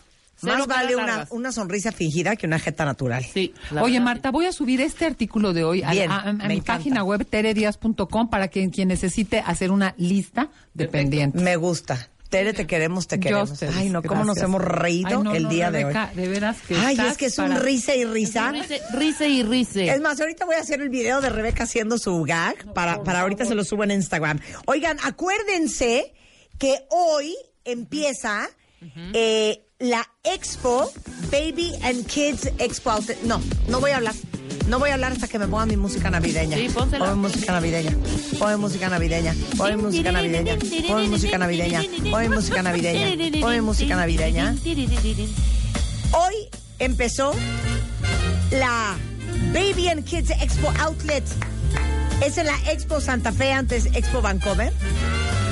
más 0.44 0.68
vale 0.68 0.96
una, 0.96 1.28
una 1.32 1.52
sonrisa 1.52 1.92
fingida 1.92 2.36
que 2.36 2.48
una 2.48 2.60
jeta 2.60 2.86
natural. 2.86 3.24
Sí. 3.24 3.54
Oye, 3.82 3.94
verdad, 3.94 4.06
Marta, 4.06 4.32
voy 4.32 4.46
a 4.46 4.52
subir 4.52 4.82
este 4.82 5.06
artículo 5.06 5.54
de 5.54 5.64
hoy 5.64 5.84
a, 5.84 5.92
Bien, 5.92 6.12
a- 6.12 6.20
a- 6.20 6.30
a 6.30 6.34
me 6.34 6.48
mi 6.48 6.54
encanta. 6.56 6.78
página 6.78 7.04
web 7.04 7.26
teredias.com 7.30 8.30
para 8.30 8.48
que 8.48 8.70
quien 8.70 8.88
necesite 8.88 9.40
hacer 9.46 9.72
una 9.72 9.94
lista 9.98 10.50
de 10.74 10.88
pendientes. 10.88 11.42
Me 11.42 11.56
gusta. 11.56 12.10
Tere, 12.30 12.54
te 12.54 12.66
queremos, 12.66 13.08
te 13.10 13.18
Yo 13.18 13.22
queremos. 13.24 13.52
ustedes, 13.52 13.76
Ay, 13.76 13.90
no, 13.90 14.02
cómo 14.02 14.24
nos 14.24 14.38
hemos 14.38 14.62
reído 14.64 15.18
Ay, 15.18 15.24
no, 15.24 15.34
el 15.36 15.44
no, 15.44 15.50
día 15.50 15.70
Rebeca, 15.70 16.12
de 16.16 16.22
De 16.22 16.28
veras 16.30 16.62
que 16.66 16.76
hoy. 16.76 16.80
Ay, 16.82 16.92
estás 16.94 17.12
es 17.12 17.18
que 17.18 17.26
es 17.26 17.36
para- 17.36 17.56
un 17.56 17.62
risa 17.62 17.94
y 17.94 18.06
risa. 18.06 18.52
Rice, 18.54 18.82
rice 18.94 19.28
y 19.28 19.44
rice. 19.44 19.90
Es 19.90 20.00
más, 20.00 20.18
ahorita 20.22 20.46
voy 20.46 20.56
a 20.56 20.60
hacer 20.62 20.80
el 20.80 20.88
video 20.88 21.20
de 21.20 21.30
Rebeca 21.30 21.64
haciendo 21.64 21.98
su 21.98 22.24
gag 22.24 22.74
para, 22.74 23.04
para 23.04 23.20
ahorita 23.20 23.44
se 23.44 23.54
lo 23.54 23.66
subo 23.66 23.84
en 23.84 23.92
Instagram. 23.92 24.40
Oigan, 24.66 24.98
acuérdense 25.04 26.14
que 26.58 26.86
hoy 26.90 27.36
empieza 27.66 28.48
eh, 29.14 29.66
la 29.82 30.08
Expo 30.24 30.92
Baby 31.32 31.74
and 31.84 32.06
Kids 32.06 32.46
Expo. 32.60 32.92
Outlet. 32.92 33.22
No, 33.24 33.42
no 33.68 33.80
voy 33.80 33.92
a 33.92 33.98
hablar. 33.98 34.14
No 34.68 34.80
voy 34.80 34.92
a 34.92 34.94
hablar 34.94 35.12
hasta 35.12 35.28
que 35.28 35.40
me 35.40 35.48
ponga 35.48 35.66
mi 35.66 35.76
música 35.76 36.10
navideña. 36.10 36.56
Sí, 36.56 36.70
pónsela. 36.70 37.06
Ponme 37.06 37.28
música 37.28 37.52
navideña. 37.52 37.92
Ponme 38.38 38.58
música 38.58 38.90
navideña. 38.90 39.34
Ponme 39.58 39.78
música 39.78 40.12
navideña. 40.12 40.54
Ponme 40.88 41.08
música 41.10 41.38
navideña. 41.38 41.82
Ponme 42.12 42.30
música 42.30 42.62
navideña. 42.62 43.42
Ponme 43.42 43.62
música 43.62 43.96
navideña. 43.96 44.56
Hoy 46.14 46.36
empezó 46.80 47.34
la 48.52 48.96
Baby 49.54 49.88
and 49.88 50.04
Kids 50.06 50.30
Expo 50.30 50.72
Outlet. 50.80 51.24
Es 52.24 52.38
en 52.38 52.46
la 52.46 52.58
Expo 52.72 53.02
Santa 53.02 53.32
Fe, 53.32 53.52
antes 53.52 53.88
Expo 53.88 54.22
Vancouver. 54.22 54.72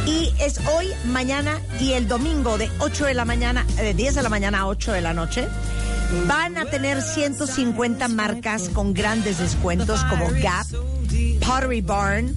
Y 0.10 0.34
es 0.40 0.60
hoy, 0.76 0.88
mañana 1.06 1.62
y 1.80 1.92
el 1.92 2.08
domingo 2.08 2.58
de 2.58 2.68
8 2.80 3.06
de 3.06 3.14
la 3.14 3.26
mañana, 3.26 3.64
de 3.76 3.94
10 3.94 4.16
de 4.16 4.24
la 4.24 4.30
mañana 4.30 4.62
a 4.62 4.68
8 4.68 4.92
de 4.92 5.02
la 5.02 5.14
noche. 5.14 5.48
Van 6.26 6.58
a 6.58 6.66
tener 6.66 7.04
150 7.04 8.08
marcas 8.08 8.70
con 8.70 8.96
grandes 8.96 9.38
descuentos 9.38 10.04
como 10.06 10.26
Gap, 10.42 10.66
Pottery 11.46 11.82
Barn, 11.82 12.36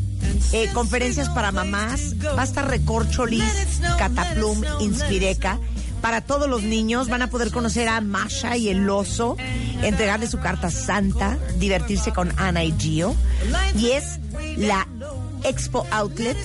eh, 0.53 0.69
conferencias 0.75 1.31
para 1.31 1.51
mamás, 1.51 2.15
va 2.37 2.43
a 2.43 2.45
estar 2.45 2.69
Recorcholis, 2.69 3.81
Cataplum, 3.97 4.63
Inspireca. 4.81 5.59
Para 6.03 6.21
todos 6.21 6.51
los 6.51 6.65
niños 6.65 7.09
van 7.09 7.23
a 7.23 7.31
poder 7.31 7.51
conocer 7.51 7.89
a 7.89 8.03
Masha 8.03 8.59
y 8.59 8.69
el 8.69 8.91
oso, 8.91 9.39
entregarle 9.83 10.27
su 10.27 10.41
carta 10.41 10.71
santa, 10.71 11.39
divertirse 11.57 12.13
con 12.13 12.39
Ana 12.39 12.65
y 12.65 12.75
Gio. 12.79 13.15
Y 13.79 13.93
es 13.93 14.19
la 14.59 14.87
Expo 15.45 15.87
Outlet 15.91 16.37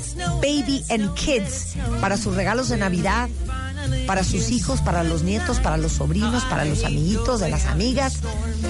Baby 0.42 0.84
and 0.90 1.14
Kids 1.16 1.76
para 2.02 2.18
sus 2.18 2.36
regalos 2.36 2.70
de 2.70 2.78
Navidad, 2.78 3.30
para 4.06 4.24
sus 4.24 4.50
hijos, 4.50 4.82
para 4.82 5.04
los 5.04 5.24
nietos, 5.24 5.60
para 5.60 5.78
los 5.78 5.94
sobrinos, 5.94 6.44
para 6.46 6.66
los 6.66 6.84
amiguitos 6.84 7.40
de 7.40 7.50
las 7.50 7.66
amigas. 7.66 8.20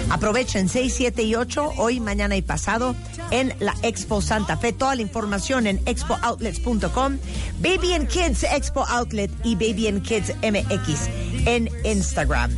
Aprovechen 0.10 0.70
6, 0.70 0.94
7 0.96 1.24
y 1.24 1.36
8, 1.36 1.74
hoy, 1.78 2.00
mañana 2.00 2.36
y 2.36 2.42
pasado, 2.42 2.96
en 3.32 3.54
la 3.60 3.76
Expo 3.82 4.22
Santa 4.22 4.58
Fe. 4.58 4.74
Toda 4.74 4.96
la 4.96 5.02
información 5.02 5.68
en 5.68 5.82
expooutlets.com, 5.86 7.18
Baby 7.60 7.94
and 7.94 8.08
Kids 8.08 8.44
Expo 8.44 8.86
Outlet 8.88 9.32
y 9.44 9.56
Baby 9.56 9.88
and 9.88 10.02
Kids 10.02 10.34
MX 10.42 11.10
en 11.46 11.70
Instagram. 11.84 12.52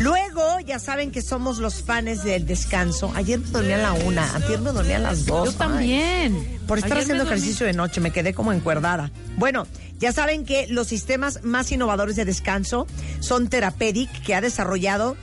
Luego, 0.00 0.60
ya 0.60 0.78
saben 0.78 1.10
que 1.10 1.22
somos 1.22 1.58
los 1.58 1.82
fans 1.82 2.22
del 2.22 2.46
descanso. 2.46 3.12
Ayer 3.16 3.40
me 3.40 3.46
dormí 3.48 3.72
a 3.72 3.78
la 3.78 3.92
una, 3.92 4.36
ayer 4.36 4.60
me 4.60 4.70
dormí 4.70 4.92
a 4.92 5.00
las 5.00 5.26
dos. 5.26 5.52
Yo 5.52 5.58
también. 5.58 6.60
Por 6.68 6.78
estar 6.78 6.92
Ayer 6.92 7.02
haciendo 7.02 7.24
ejercicio 7.24 7.66
de 7.66 7.72
noche 7.72 8.00
me 8.00 8.12
quedé 8.12 8.32
como 8.32 8.52
encuerdada. 8.52 9.10
Bueno, 9.36 9.66
ya 9.98 10.12
saben 10.12 10.44
que 10.44 10.68
los 10.68 10.86
sistemas 10.86 11.42
más 11.42 11.72
innovadores 11.72 12.14
de 12.14 12.24
descanso 12.24 12.86
son 13.20 13.48
Therapedic, 13.48 14.10
que 14.22 14.34
ha 14.34 14.40
desarrollado 14.40 15.16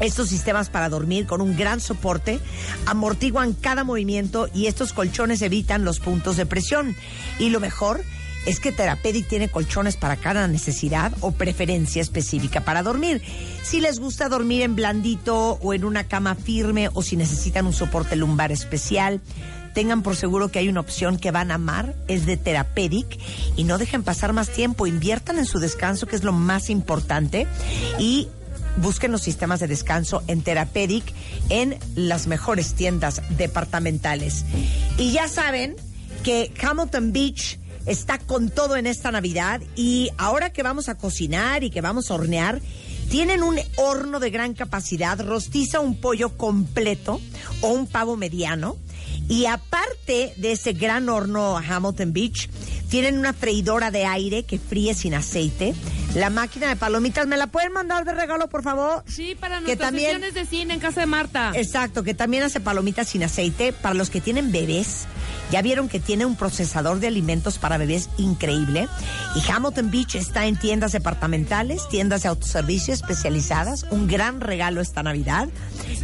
estos 0.00 0.28
sistemas 0.28 0.70
para 0.70 0.88
dormir 0.88 1.26
con 1.26 1.40
un 1.40 1.56
gran 1.56 1.80
soporte, 1.80 2.40
amortiguan 2.86 3.52
cada 3.52 3.84
movimiento 3.84 4.48
y 4.52 4.66
estos 4.66 4.92
colchones 4.92 5.42
evitan 5.42 5.84
los 5.84 6.00
puntos 6.00 6.36
de 6.36 6.46
presión. 6.46 6.96
Y 7.38 7.50
lo 7.50 7.60
mejor 7.60 8.02
es 8.46 8.60
que 8.60 8.72
Therapedic 8.72 9.28
tiene 9.28 9.48
colchones 9.48 9.96
para 9.96 10.16
cada 10.16 10.48
necesidad 10.48 11.12
o 11.20 11.32
preferencia 11.32 12.02
específica 12.02 12.62
para 12.62 12.82
dormir. 12.82 13.22
Si 13.62 13.80
les 13.80 13.98
gusta 13.98 14.28
dormir 14.28 14.62
en 14.62 14.76
blandito 14.76 15.58
o 15.62 15.74
en 15.74 15.84
una 15.84 16.04
cama 16.04 16.34
firme 16.34 16.88
o 16.94 17.02
si 17.02 17.16
necesitan 17.16 17.66
un 17.66 17.72
soporte 17.72 18.16
lumbar 18.16 18.52
especial, 18.52 19.20
tengan 19.74 20.02
por 20.02 20.16
seguro 20.16 20.50
que 20.50 20.58
hay 20.58 20.68
una 20.68 20.80
opción 20.80 21.18
que 21.18 21.30
van 21.30 21.50
a 21.50 21.54
amar, 21.54 21.94
es 22.08 22.26
de 22.26 22.36
Therapedic 22.36 23.18
y 23.56 23.64
no 23.64 23.78
dejen 23.78 24.02
pasar 24.02 24.32
más 24.32 24.48
tiempo, 24.48 24.86
inviertan 24.86 25.38
en 25.38 25.46
su 25.46 25.58
descanso 25.58 26.06
que 26.06 26.16
es 26.16 26.24
lo 26.24 26.32
más 26.32 26.70
importante 26.70 27.46
y 27.98 28.28
busquen 28.78 29.12
los 29.12 29.22
sistemas 29.22 29.60
de 29.60 29.66
descanso 29.66 30.22
en 30.26 30.42
Therapedic 30.42 31.04
en 31.48 31.78
las 31.94 32.26
mejores 32.26 32.74
tiendas 32.74 33.22
departamentales. 33.36 34.44
Y 34.96 35.12
ya 35.12 35.28
saben 35.28 35.76
que 36.24 36.52
Hamilton 36.60 37.12
Beach 37.12 37.58
está 37.90 38.18
con 38.18 38.50
todo 38.50 38.76
en 38.76 38.86
esta 38.86 39.10
Navidad 39.10 39.60
y 39.74 40.10
ahora 40.16 40.52
que 40.52 40.62
vamos 40.62 40.88
a 40.88 40.96
cocinar 40.96 41.64
y 41.64 41.70
que 41.70 41.80
vamos 41.80 42.10
a 42.10 42.14
hornear, 42.14 42.60
tienen 43.10 43.42
un 43.42 43.58
horno 43.76 44.20
de 44.20 44.30
gran 44.30 44.54
capacidad, 44.54 45.20
rostiza 45.20 45.80
un 45.80 45.96
pollo 45.96 46.36
completo 46.36 47.20
o 47.60 47.68
un 47.70 47.88
pavo 47.88 48.16
mediano. 48.16 48.76
Y 49.28 49.46
aparte 49.46 50.34
de 50.36 50.52
ese 50.52 50.72
gran 50.72 51.08
horno 51.08 51.58
Hamilton 51.58 52.12
Beach, 52.12 52.48
tienen 52.88 53.18
una 53.18 53.32
freidora 53.32 53.90
de 53.90 54.04
aire 54.04 54.44
que 54.44 54.60
fríe 54.60 54.94
sin 54.94 55.14
aceite. 55.14 55.74
La 56.14 56.28
máquina 56.28 56.68
de 56.68 56.74
palomitas, 56.76 57.26
¿me 57.28 57.36
la 57.36 57.46
pueden 57.46 57.72
mandar 57.72 58.04
de 58.04 58.12
regalo, 58.12 58.48
por 58.48 58.64
favor? 58.64 59.04
Sí, 59.06 59.36
para 59.38 59.58
Que 59.58 59.62
nuestras 59.62 59.90
también- 59.90 60.06
sesiones 60.20 60.34
de 60.34 60.44
cine 60.44 60.74
en 60.74 60.80
casa 60.80 61.00
de 61.00 61.06
Marta. 61.06 61.52
Exacto, 61.54 62.02
que 62.02 62.14
también 62.14 62.42
hace 62.42 62.58
palomitas 62.58 63.08
sin 63.08 63.22
aceite 63.22 63.72
para 63.72 63.94
los 63.94 64.10
que 64.10 64.20
tienen 64.20 64.50
bebés. 64.50 65.06
Ya 65.52 65.62
vieron 65.62 65.88
que 65.88 65.98
tiene 66.00 66.26
un 66.26 66.36
procesador 66.36 66.98
de 67.00 67.06
alimentos 67.08 67.58
para 67.58 67.76
bebés 67.78 68.08
increíble. 68.18 68.88
Y 69.36 69.50
Hamilton 69.50 69.90
Beach 69.90 70.14
está 70.16 70.46
en 70.46 70.56
tiendas 70.58 70.92
departamentales, 70.92 71.88
tiendas 71.88 72.22
de 72.22 72.28
autoservicio 72.28 72.92
especializadas. 72.94 73.84
Un 73.90 74.06
gran 74.08 74.40
regalo 74.40 74.80
esta 74.80 75.02
Navidad. 75.04 75.48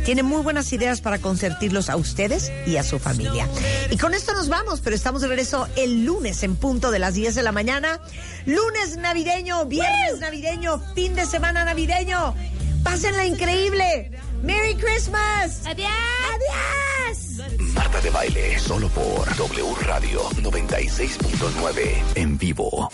Tiene 0.05 0.23
muy 0.25 0.43
buenas 0.43 0.73
ideas 0.73 1.01
para 1.01 1.19
consentirlos 1.19 1.91
a 1.91 1.97
ustedes 1.97 2.51
y 2.67 2.77
a 2.77 2.83
su 2.85 2.99
familia. 3.01 3.49
Y 3.91 3.97
con 3.99 4.15
esto 4.15 4.35
nos 4.35 4.49
vamos, 4.49 4.81
pero 4.81 4.95
estamos 4.97 5.23
de 5.23 5.29
regreso 5.29 5.69
el 5.77 6.05
lunes 6.05 6.43
en 6.45 6.57
punto 6.57 6.91
de 6.93 6.99
las 7.01 7.15
10 7.15 7.35
de 7.37 7.43
la 7.43 7.53
mañana. 7.53 8.01
Lunes 8.47 8.97
navideño, 8.99 9.65
viernes 9.97 10.21
navideño, 10.21 10.81
fin 10.95 11.15
de 11.15 11.27
semana 11.27 11.65
navideño. 11.65 12.35
Pásenla 12.83 13.27
increíble. 13.27 14.11
Merry 14.43 14.75
Christmas. 14.77 15.63
Adiós. 15.67 15.91
Adiós. 16.35 17.73
Marta 17.75 18.01
de 18.01 18.11
baile, 18.11 18.59
solo 18.59 18.89
por 18.89 19.37
W 19.37 19.75
Radio 19.83 20.23
96.9 20.43 22.03
en 22.15 22.39
vivo. 22.39 22.91